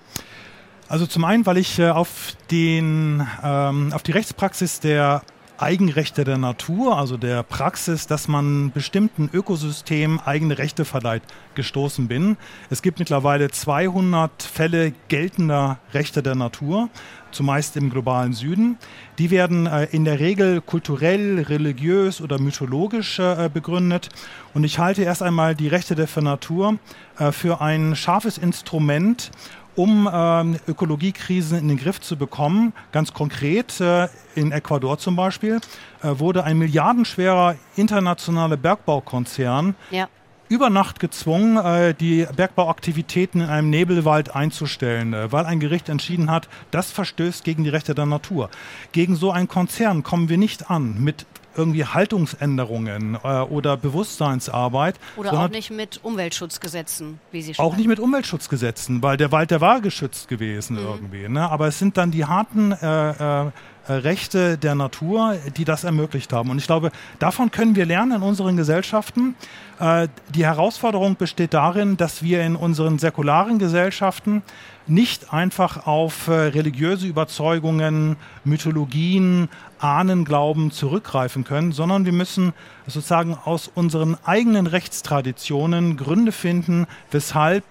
[0.90, 5.22] Also zum einen, weil ich äh, auf, den, ähm, auf die Rechtspraxis der
[5.60, 11.24] Eigenrechte der Natur, also der Praxis, dass man bestimmten Ökosystemen eigene Rechte verleiht,
[11.56, 12.38] gestoßen bin.
[12.70, 16.90] Es gibt mittlerweile 200 Fälle geltender Rechte der Natur,
[17.32, 18.78] zumeist im globalen Süden.
[19.18, 24.10] Die werden äh, in der Regel kulturell, religiös oder mythologisch äh, begründet.
[24.54, 26.78] Und ich halte erst einmal die Rechte der Natur
[27.18, 29.32] äh, für ein scharfes Instrument,
[29.78, 32.74] um ähm, Ökologiekrisen in den Griff zu bekommen.
[32.92, 35.60] Ganz konkret, äh, in Ecuador zum Beispiel,
[36.02, 40.10] äh, wurde ein milliardenschwerer internationaler Bergbaukonzern Ja.
[40.50, 46.32] über Nacht gezwungen, äh, die Bergbauaktivitäten in einem Nebelwald einzustellen, äh, weil ein Gericht entschieden
[46.32, 48.50] hat, das verstößt gegen die Rechte der Natur.
[48.94, 55.00] Gegen so einen Konzern kommen wir nicht an mit irgendwie Haltungsänderungen äh, oder Bewusstseinsarbeit.
[55.16, 59.52] Oder auch nicht mit Umweltschutzgesetzen, wie Sie schon auch nicht mit Umweltschutzgesetzen, weil der Wald,
[59.52, 61.28] der war geschützt gewesen irgendwie.
[61.28, 61.50] Ne?
[61.50, 63.52] Aber es sind dann die harten äh, äh,
[63.88, 66.50] Rechte der Natur, die das ermöglicht haben.
[66.50, 69.36] Und ich glaube, davon können wir lernen in unseren Gesellschaften.
[69.80, 74.44] Äh, die Herausforderung besteht darin, dass wir in unseren säkularen Gesellschaften
[74.88, 82.54] nicht einfach auf äh, religiöse Überzeugungen, Mythologien, Ahnenglauben zurückgreifen können, sondern wir müssen
[82.88, 87.64] sozusagen aus unseren eigenen Rechtstraditionen Gründe finden, weshalb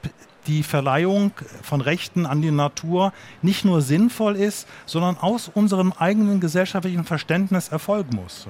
[0.47, 1.33] die Verleihung
[1.63, 7.69] von Rechten an die Natur nicht nur sinnvoll ist, sondern aus unserem eigenen gesellschaftlichen Verständnis
[7.69, 8.47] erfolgen muss.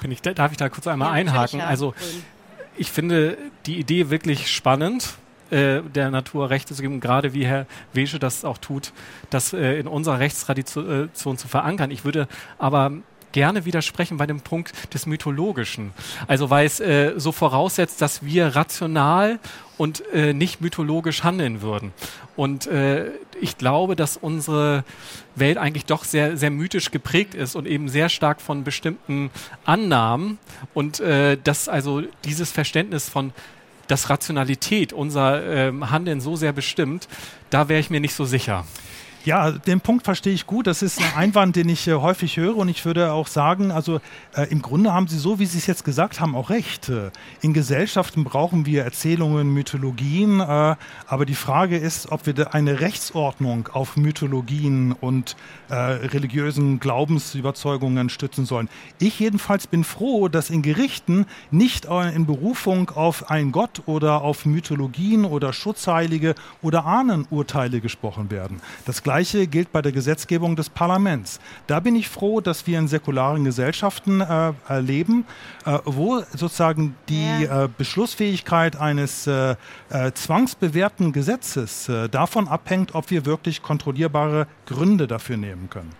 [0.00, 1.60] Bin ich, darf ich da kurz einmal Ja, einhaken?
[1.60, 1.66] ja.
[1.66, 1.94] Also
[2.76, 5.14] ich finde die Idee wirklich spannend,
[5.50, 8.92] äh, der Natur Rechte zu geben, gerade wie Herr Wesche das auch tut,
[9.30, 11.90] das äh, in unserer Rechtstradition zu verankern.
[11.90, 12.26] Ich würde
[12.58, 12.90] aber
[13.36, 15.92] gerne widersprechen bei dem Punkt des Mythologischen.
[16.26, 19.38] Also weil es äh, so voraussetzt, dass wir rational
[19.76, 21.92] und äh, nicht mythologisch handeln würden.
[22.34, 24.84] Und äh, ich glaube, dass unsere
[25.34, 29.30] Welt eigentlich doch sehr, sehr mythisch geprägt ist und eben sehr stark von bestimmten
[29.66, 30.38] Annahmen
[30.72, 33.34] und äh, dass also dieses Verständnis von
[33.86, 37.06] dass Rationalität unser ähm, Handeln so sehr bestimmt,
[37.50, 38.64] da wäre ich mir nicht so sicher.
[39.26, 40.68] Ja, den Punkt verstehe ich gut.
[40.68, 42.56] Das ist ein Einwand, den ich äh, häufig höre.
[42.56, 44.00] Und ich würde auch sagen, also
[44.36, 46.90] äh, im Grunde haben Sie so, wie Sie es jetzt gesagt haben, auch recht.
[46.90, 47.10] Äh,
[47.40, 50.38] in Gesellschaften brauchen wir Erzählungen, Mythologien.
[50.38, 50.76] Äh,
[51.08, 55.34] aber die Frage ist, ob wir eine Rechtsordnung auf Mythologien und
[55.70, 58.68] äh, religiösen Glaubensüberzeugungen stützen sollen.
[59.00, 64.46] Ich jedenfalls bin froh, dass in Gerichten nicht in Berufung auf einen Gott oder auf
[64.46, 68.60] Mythologien oder Schutzheilige oder Ahnenurteile gesprochen werden.
[68.84, 71.40] Das Gleiche gilt bei der Gesetzgebung des Parlaments.
[71.66, 75.24] Da bin ich froh, dass wir in säkularen Gesellschaften äh, leben,
[75.64, 77.64] äh, wo sozusagen die Ja.
[77.64, 79.56] äh, Beschlussfähigkeit eines äh,
[79.90, 85.92] äh, zwangsbewährten Gesetzes äh, davon abhängt, ob wir wirklich kontrollierbare Gründe dafür nehmen können.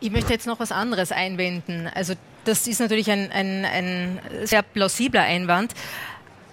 [0.00, 1.88] Ich möchte jetzt noch was anderes einwenden.
[1.94, 5.72] Also das ist natürlich ein, ein, ein sehr plausibler Einwand.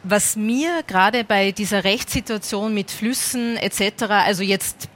[0.04, 4.90] Was mir gerade bei dieser Rechtssituation mit Flüssen etc., also jetzt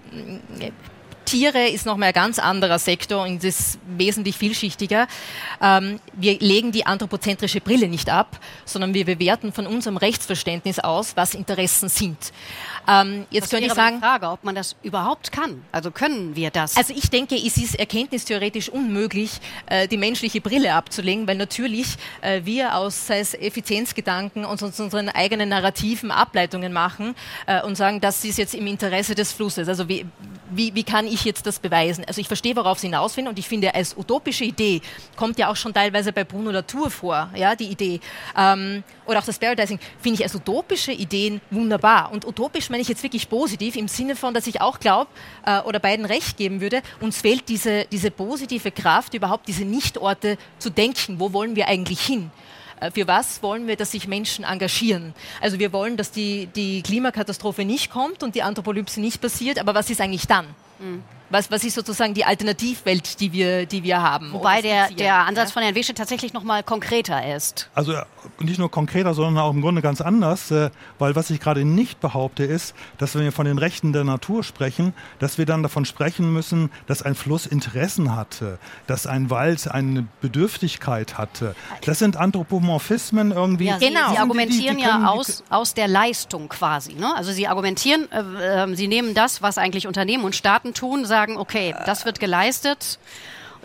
[1.27, 5.07] Tiere ist nochmal ein ganz anderer Sektor und ist wesentlich vielschichtiger.
[5.61, 11.17] Ähm, wir legen die anthropozentrische Brille nicht ab, sondern wir bewerten von unserem Rechtsverständnis aus,
[11.17, 12.31] was Interessen sind.
[12.87, 15.63] Ähm, jetzt könnte ich sagen, die Frage, ob man das überhaupt kann.
[15.71, 16.77] Also können wir das?
[16.77, 22.41] Also ich denke, es ist erkenntnistheoretisch unmöglich, äh, die menschliche Brille abzulegen, weil natürlich äh,
[22.45, 27.15] wir aus sei es Effizienzgedanken und uns unseren eigenen narrativen Ableitungen machen
[27.45, 29.67] äh, und sagen, das ist jetzt im Interesse des Flusses.
[29.67, 30.05] Also wie,
[30.49, 32.05] wie, wie kann ich jetzt das beweisen?
[32.05, 34.81] Also ich verstehe, worauf Sie hinaus will und ich finde, als utopische Idee
[35.15, 37.99] kommt ja auch schon teilweise bei Bruno Latour vor, ja, die Idee.
[38.37, 42.11] Ähm, oder auch das Paradising, finde ich als utopische Ideen wunderbar.
[42.11, 45.09] Und utopisch meine ich jetzt wirklich positiv im Sinne von, dass ich auch glaube
[45.47, 50.37] äh, oder beiden recht geben würde, uns fehlt diese, diese positive Kraft, überhaupt diese Nichtorte
[50.59, 51.19] zu denken.
[51.19, 52.29] Wo wollen wir eigentlich hin?
[52.79, 55.15] Äh, für was wollen wir, dass sich Menschen engagieren?
[55.41, 59.73] Also wir wollen, dass die, die Klimakatastrophe nicht kommt und die Anthropolypse nicht passiert, aber
[59.73, 60.45] was ist eigentlich dann?
[60.77, 61.01] Mhm.
[61.29, 64.31] Was, was ist sozusagen die Alternativwelt, die wir, die wir haben?
[64.31, 67.69] Wobei der, der Ansatz von Herrn Wische tatsächlich noch mal konkreter ist.
[67.75, 67.93] Also
[68.39, 70.69] nicht nur konkreter, sondern auch im Grunde ganz anders, äh,
[70.99, 74.43] weil was ich gerade nicht behaupte ist, dass wenn wir von den Rechten der Natur
[74.43, 79.67] sprechen, dass wir dann davon sprechen müssen, dass ein Fluss Interessen hatte, dass ein Wald
[79.69, 81.55] eine Bedürftigkeit hatte.
[81.85, 83.65] Das sind Anthropomorphismen irgendwie.
[83.65, 84.11] Ja, Sie, genau.
[84.11, 86.93] Sie argumentieren die, die, die ja aus, aus der Leistung quasi.
[86.93, 87.13] Ne?
[87.15, 91.16] Also Sie argumentieren, äh, äh, Sie nehmen das, was eigentlich Unternehmen und Staaten tun, sagen,
[91.17, 92.99] sagen, okay, das wird geleistet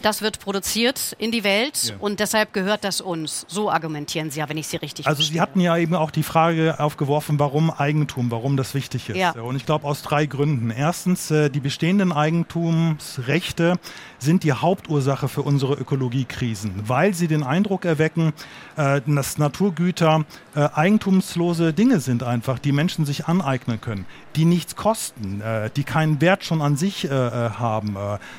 [0.03, 1.95] das wird produziert in die Welt ja.
[2.01, 3.47] und deshalb gehört das uns.
[3.49, 5.35] So argumentieren Sie ja, wenn ich Sie richtig Also verstehe.
[5.35, 9.17] Sie hatten ja eben auch die Frage aufgeworfen, warum Eigentum, warum das wichtig ist.
[9.17, 9.33] Ja.
[9.33, 10.71] Und ich glaube aus drei Gründen.
[10.71, 13.77] Erstens, äh, die bestehenden Eigentumsrechte
[14.23, 18.33] sind die Hauptursache für unsere Ökologiekrisen, weil sie den Eindruck erwecken,
[18.77, 24.07] äh, dass Naturgüter äh, eigentumslose Dinge sind einfach, die Menschen sich aneignen können,
[24.37, 25.43] die nichts kosten,
[25.77, 27.97] die keinen Wert schon an sich haben,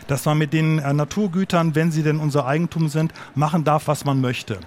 [0.07, 4.05] dass man mit den Naturgütern Gütern, wenn sie denn unser Eigentum sind, machen darf, was
[4.05, 4.59] man möchte.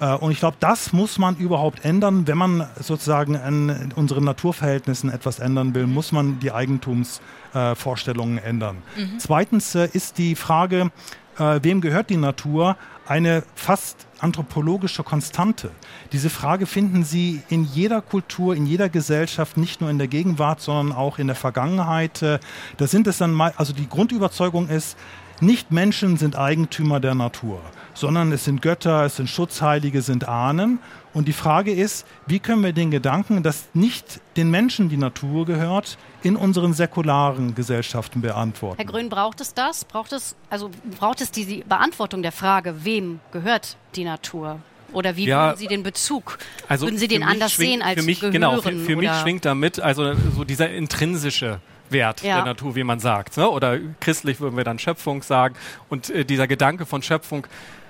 [0.00, 2.26] Äh, und ich glaube, das muss man überhaupt ändern.
[2.26, 8.78] Wenn man sozusagen an unseren Naturverhältnissen etwas ändern will, muss man die Eigentumsvorstellungen ändern.
[8.96, 9.18] Mhm.
[9.18, 10.90] Zweitens äh, ist die Frage,
[11.38, 12.76] äh, wem gehört die Natur,
[13.06, 15.70] eine fast anthropologische Konstante.
[16.12, 20.62] Diese Frage finden Sie in jeder Kultur, in jeder Gesellschaft, nicht nur in der Gegenwart,
[20.62, 22.22] sondern auch in der Vergangenheit.
[22.22, 24.96] Da sind es dann mal, also die Grundüberzeugung ist,
[25.40, 27.60] nicht Menschen sind Eigentümer der Natur,
[27.94, 30.78] sondern es sind Götter, es sind Schutzheilige, es sind Ahnen.
[31.12, 35.46] Und die Frage ist, wie können wir den Gedanken, dass nicht den Menschen die Natur
[35.46, 38.76] gehört, in unseren säkularen Gesellschaften beantworten?
[38.78, 39.84] Herr Grün, braucht es das?
[39.84, 44.58] Braucht es, also braucht es die Beantwortung der Frage, wem gehört die Natur?
[44.92, 46.38] Oder wie ja, würden Sie den Bezug?
[46.68, 49.10] Also würden Sie den anders schwingt, sehen als für mich, gehören, Genau, für, für mich
[49.10, 51.60] schwingt damit also so dieser intrinsische
[51.90, 52.36] Wert ja.
[52.36, 53.36] der Natur, wie man sagt.
[53.36, 53.48] Ne?
[53.48, 55.54] Oder christlich würden wir dann Schöpfung sagen.
[55.88, 57.46] Und äh, dieser Gedanke von Schöpfung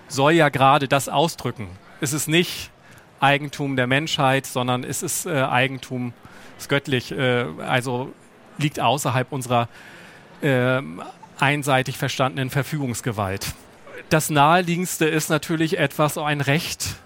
[0.08, 1.68] soll ja gerade das ausdrücken.
[2.00, 2.70] Es ist nicht
[3.20, 6.12] Eigentum der Menschheit, sondern es ist äh, Eigentum,
[6.58, 8.12] ist göttlich, äh, also
[8.58, 9.68] liegt außerhalb unserer
[10.42, 10.82] äh,
[11.38, 13.54] einseitig verstandenen Verfügungsgewalt.
[14.10, 16.96] Das naheliegendste ist natürlich etwas, so ein Recht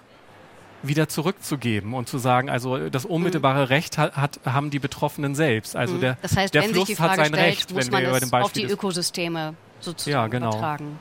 [0.83, 3.67] wieder zurückzugeben und zu sagen, also das unmittelbare mhm.
[3.67, 5.75] Recht hat, hat, haben die Betroffenen selbst.
[5.75, 6.01] Also mhm.
[6.01, 8.45] der, das heißt, der Fluss hat sein stellt, Recht, wenn man wir über den Beispiel
[8.45, 10.49] auf die Ökosysteme sozusagen ja, genau.
[10.49, 10.99] übertragen.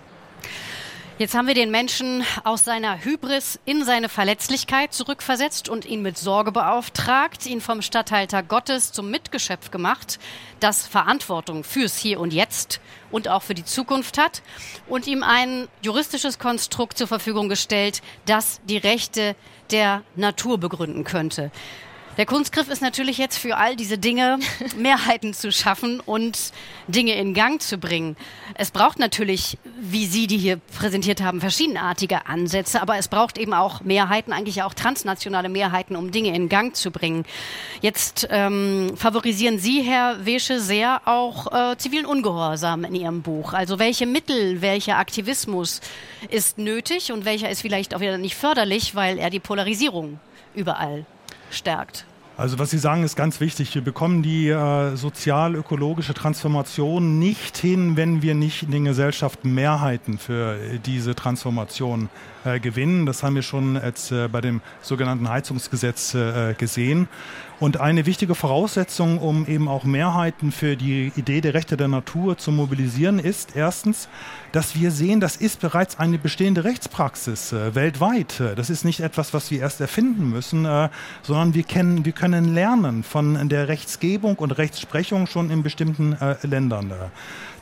[1.18, 6.16] Jetzt haben wir den Menschen aus seiner Hybris in seine Verletzlichkeit zurückversetzt und ihn mit
[6.16, 10.20] Sorge beauftragt, ihn vom Statthalter Gottes zum Mitgeschöpf gemacht,
[10.60, 14.42] das Verantwortung fürs Hier und Jetzt und auch für die Zukunft hat
[14.86, 19.34] und ihm ein juristisches Konstrukt zur Verfügung gestellt, das die Rechte
[19.72, 21.50] der Natur begründen könnte.
[22.18, 24.40] Der Kunstgriff ist natürlich jetzt für all diese Dinge
[24.76, 26.52] Mehrheiten zu schaffen und
[26.88, 28.16] Dinge in Gang zu bringen.
[28.54, 33.54] Es braucht natürlich, wie Sie die hier präsentiert haben, verschiedenartige Ansätze, aber es braucht eben
[33.54, 37.24] auch Mehrheiten, eigentlich auch transnationale Mehrheiten, um Dinge in Gang zu bringen.
[37.82, 43.52] Jetzt ähm, favorisieren Sie, Herr Wesche, sehr auch äh, zivilen Ungehorsam in Ihrem Buch.
[43.52, 45.80] Also welche Mittel, welcher Aktivismus
[46.30, 50.18] ist nötig und welcher ist vielleicht auch wieder nicht förderlich, weil er die Polarisierung
[50.56, 51.06] überall
[51.52, 52.07] stärkt.
[52.38, 53.74] Also was Sie sagen, ist ganz wichtig.
[53.74, 60.18] Wir bekommen die äh, sozial-ökologische Transformation nicht hin, wenn wir nicht in den Gesellschaften Mehrheiten
[60.18, 62.08] für äh, diese Transformation
[62.44, 63.06] äh, gewinnen.
[63.06, 67.08] Das haben wir schon jetzt äh, bei dem sogenannten Heizungsgesetz äh, gesehen.
[67.60, 72.38] Und eine wichtige Voraussetzung, um eben auch Mehrheiten für die Idee der Rechte der Natur
[72.38, 74.08] zu mobilisieren, ist erstens,
[74.52, 78.40] dass wir sehen, das ist bereits eine bestehende Rechtspraxis äh, weltweit.
[78.54, 80.88] Das ist nicht etwas, was wir erst erfinden müssen, äh,
[81.22, 86.36] sondern wir, kennen, wir können lernen von der Rechtsgebung und Rechtsprechung schon in bestimmten äh,
[86.46, 86.92] Ländern.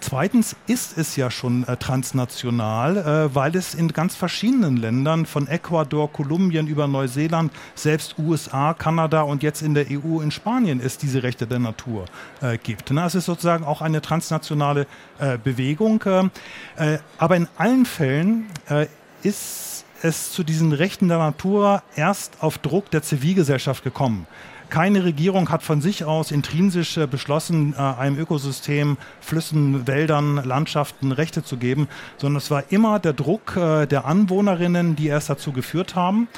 [0.00, 5.48] Zweitens ist es ja schon äh, transnational, äh, weil es in ganz verschiedenen Ländern, von
[5.48, 10.98] Ecuador, Kolumbien über Neuseeland, selbst USA, Kanada und jetzt in der EU in Spanien es
[10.98, 12.06] diese Rechte der Natur
[12.40, 12.90] äh, gibt.
[12.90, 14.86] Na, es ist sozusagen auch eine transnationale
[15.18, 16.02] äh, Bewegung.
[16.04, 18.86] Äh, äh aber in allen Fällen äh,
[19.22, 24.26] ist es zu diesen Rechten der Natur erst auf Druck der Zivilgesellschaft gekommen.
[24.68, 31.44] Keine Regierung hat von sich aus intrinsisch äh, beschlossen, einem Ökosystem, Flüssen, Wäldern, Landschaften Rechte
[31.44, 36.28] zu geben, sondern es war immer der Druck der Anwohnerinnen, die erst dazu geführt haben.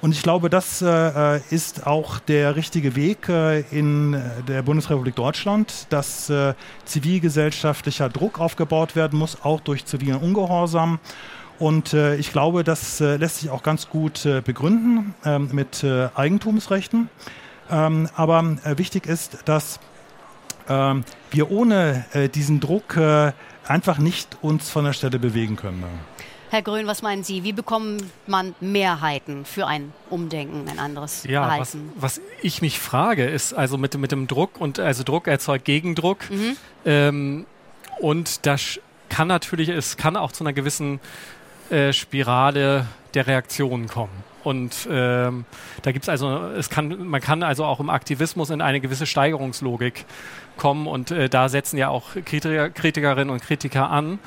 [0.00, 5.86] Und ich glaube, das äh, ist auch der richtige Weg äh, in der Bundesrepublik Deutschland,
[5.90, 11.00] dass äh, zivilgesellschaftlicher Druck aufgebaut werden muss, auch durch zivilen Ungehorsam.
[11.58, 15.84] Und ich glaube, das lässt sich auch ganz gut begründen ähm, mit
[16.14, 17.10] Eigentumsrechten.
[17.70, 19.80] Ähm, aber äh, wichtig ist, dass
[20.68, 23.32] ähm, wir ohne äh, diesen Druck äh,
[23.66, 25.84] einfach nicht uns von der Stelle bewegen können.
[26.50, 27.44] Herr Grön, was meinen Sie?
[27.44, 31.92] Wie bekommt man Mehrheiten für ein Umdenken, ein anderes ja, Verhalten?
[31.96, 35.66] Was, was ich mich frage, ist also mit, mit dem Druck und also Druck erzeugt
[35.66, 36.30] Gegendruck.
[36.30, 36.56] Mhm.
[36.86, 37.46] Ähm,
[38.00, 38.80] und das
[39.10, 41.00] kann natürlich, es kann auch zu einer gewissen
[41.70, 44.24] äh, Spirale der Reaktionen kommen.
[44.42, 45.44] Und ähm,
[45.82, 49.04] da gibt es also, es kann, man kann also auch im Aktivismus in eine gewisse
[49.04, 50.06] Steigerungslogik
[50.56, 54.18] kommen und äh, da setzen ja auch Kritiker, Kritikerinnen und Kritiker an.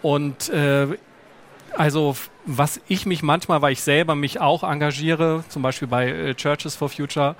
[0.00, 0.88] Und äh,
[1.76, 6.34] also was ich mich manchmal, weil ich selber mich auch engagiere, zum Beispiel bei äh,
[6.34, 7.36] Churches for Future,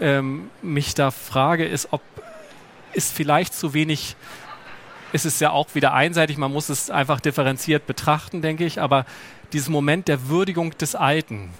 [0.00, 2.02] ähm, mich da frage, ist, ob
[2.92, 4.16] ist vielleicht zu wenig
[5.12, 9.06] ist es ja auch wieder einseitig, man muss es einfach differenziert betrachten, denke ich, aber
[9.52, 11.50] dieses Moment der Würdigung des Alten.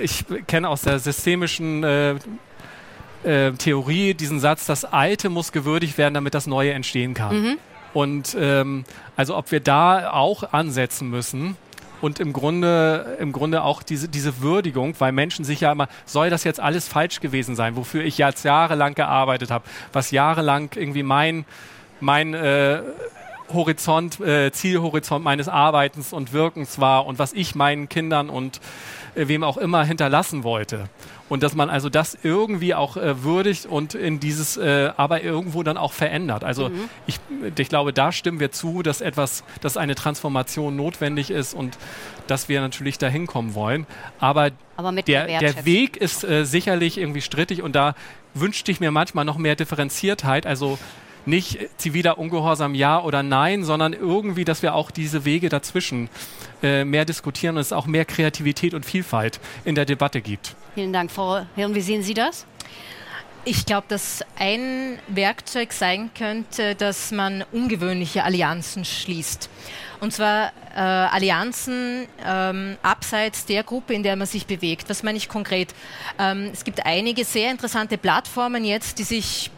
[0.00, 2.16] Ich kenne aus der systemischen äh,
[3.24, 7.42] äh, Theorie diesen Satz, das Alte muss gewürdigt werden, damit das Neue entstehen kann.
[7.42, 7.58] Mhm.
[7.92, 8.84] Und ähm,
[9.16, 11.56] also ob wir da auch ansetzen müssen
[12.00, 16.30] und im Grunde, im Grunde auch diese, diese Würdigung, weil Menschen sich ja immer, soll
[16.30, 21.02] das jetzt alles falsch gewesen sein, wofür ich jetzt jahrelang gearbeitet habe, was jahrelang irgendwie
[21.02, 21.44] mein,
[22.00, 22.80] mein äh,
[23.52, 28.60] Horizont, äh, Zielhorizont meines Arbeitens und Wirkens war und was ich meinen Kindern und
[29.14, 30.88] äh, wem auch immer hinterlassen wollte.
[31.30, 35.62] Und dass man also das irgendwie auch äh, würdigt und in dieses, äh, aber irgendwo
[35.62, 36.44] dann auch verändert.
[36.44, 36.90] Also mhm.
[37.06, 37.18] ich,
[37.56, 41.78] ich glaube, da stimmen wir zu, dass etwas, dass eine Transformation notwendig ist und
[42.26, 43.86] dass wir natürlich dahin kommen wollen.
[44.18, 47.94] Aber, aber der, der, Weg ist äh, sicherlich irgendwie strittig und da
[48.34, 50.46] wünschte ich mir manchmal noch mehr Differenziertheit.
[50.46, 50.78] Also
[51.26, 56.08] nicht ziviler Ungehorsam ja oder nein, sondern irgendwie, dass wir auch diese Wege dazwischen
[56.62, 60.54] äh, mehr diskutieren und es auch mehr Kreativität und Vielfalt in der Debatte gibt.
[60.74, 61.74] Vielen Dank, Frau Hirn.
[61.74, 62.46] Wie sehen Sie das?
[63.44, 69.48] Ich glaube, dass ein Werkzeug sein könnte, dass man ungewöhnliche Allianzen schließt.
[70.00, 74.90] Und zwar äh, Allianzen ähm, abseits der Gruppe, in der man sich bewegt.
[74.90, 75.74] Was meine ich konkret?
[76.18, 79.50] Ähm, es gibt einige sehr interessante Plattformen jetzt, die sich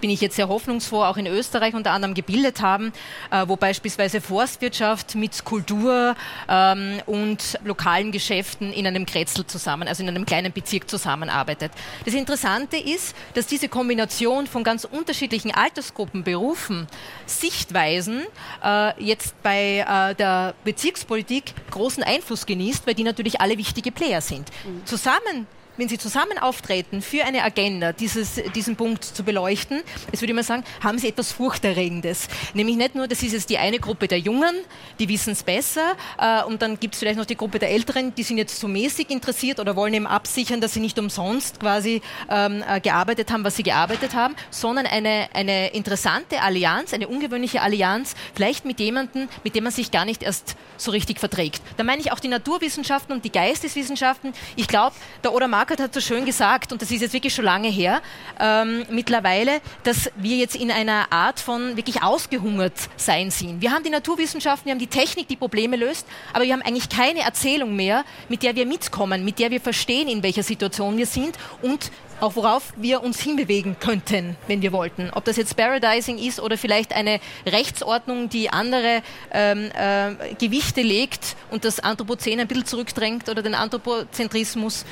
[0.00, 2.92] bin ich jetzt sehr hoffnungsfroh, auch in Österreich unter anderem gebildet haben,
[3.30, 6.14] äh, wo beispielsweise Forstwirtschaft mit Kultur
[6.48, 11.72] ähm, und lokalen Geschäften in einem Kretzel zusammen, also in einem kleinen Bezirk zusammenarbeitet.
[12.04, 16.86] Das Interessante ist, dass diese Kombination von ganz unterschiedlichen Altersgruppen, Berufen,
[17.26, 18.22] Sichtweisen
[18.62, 24.20] äh, jetzt bei äh, der Bezirkspolitik großen Einfluss genießt, weil die natürlich alle wichtige Player
[24.20, 24.48] sind.
[24.64, 24.86] Mhm.
[24.86, 25.46] Zusammen
[25.76, 30.44] wenn Sie zusammen auftreten für eine Agenda, dieses, diesen Punkt zu beleuchten, es würde mal
[30.44, 32.28] sagen, haben Sie etwas Furchterregendes.
[32.54, 34.54] Nämlich nicht nur, das ist jetzt die eine Gruppe der Jungen,
[34.98, 38.14] die wissen es besser, äh, und dann gibt es vielleicht noch die Gruppe der Älteren,
[38.14, 42.02] die sind jetzt so mäßig interessiert oder wollen eben absichern, dass sie nicht umsonst quasi
[42.30, 47.62] ähm, äh, gearbeitet haben, was sie gearbeitet haben, sondern eine, eine interessante Allianz, eine ungewöhnliche
[47.62, 51.62] Allianz, vielleicht mit jemandem, mit dem man sich gar nicht erst so richtig verträgt.
[51.76, 54.32] Da meine ich auch die Naturwissenschaften und die Geisteswissenschaften.
[54.56, 57.46] Ich glaube, der Oder Markert hat so schön gesagt, und das ist jetzt wirklich schon
[57.46, 58.02] lange her,
[58.38, 63.62] ähm, mittlerweile, dass wir jetzt in einer Art von wirklich ausgehungert sein sind.
[63.62, 66.90] Wir haben die Naturwissenschaften, wir haben die Technik, die Probleme löst, aber wir haben eigentlich
[66.90, 71.06] keine Erzählung mehr, mit der wir mitkommen, mit der wir verstehen, in welcher Situation wir
[71.06, 71.90] sind und
[72.20, 75.10] auch worauf wir uns hinbewegen könnten, wenn wir wollten.
[75.14, 79.02] Ob das jetzt Paradising ist oder vielleicht eine Rechtsordnung, die andere
[79.32, 84.84] ähm, äh, Gewichte legt und das Anthropozän ein bisschen zurückdrängt oder den Anthropozentrismus,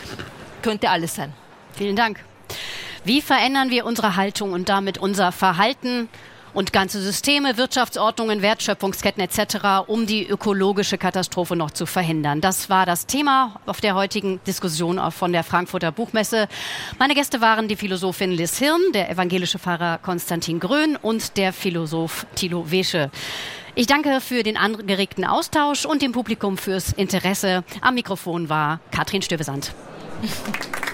[0.62, 1.32] könnte alles sein.
[1.74, 2.18] Vielen Dank.
[3.04, 6.08] Wie verändern wir unsere Haltung und damit unser Verhalten
[6.54, 12.40] und ganze Systeme, Wirtschaftsordnungen, Wertschöpfungsketten etc., um die ökologische Katastrophe noch zu verhindern.
[12.40, 16.48] Das war das Thema auf der heutigen Diskussion von der Frankfurter Buchmesse.
[16.98, 22.26] Meine Gäste waren die Philosophin Liz Hirn, der evangelische Pfarrer Konstantin Grön und der Philosoph
[22.34, 23.10] Thilo Wesche.
[23.74, 27.64] Ich danke für den angeregten Austausch und dem Publikum fürs Interesse.
[27.80, 29.72] Am Mikrofon war Katrin Stövesand.
[30.22, 30.91] ちょっと。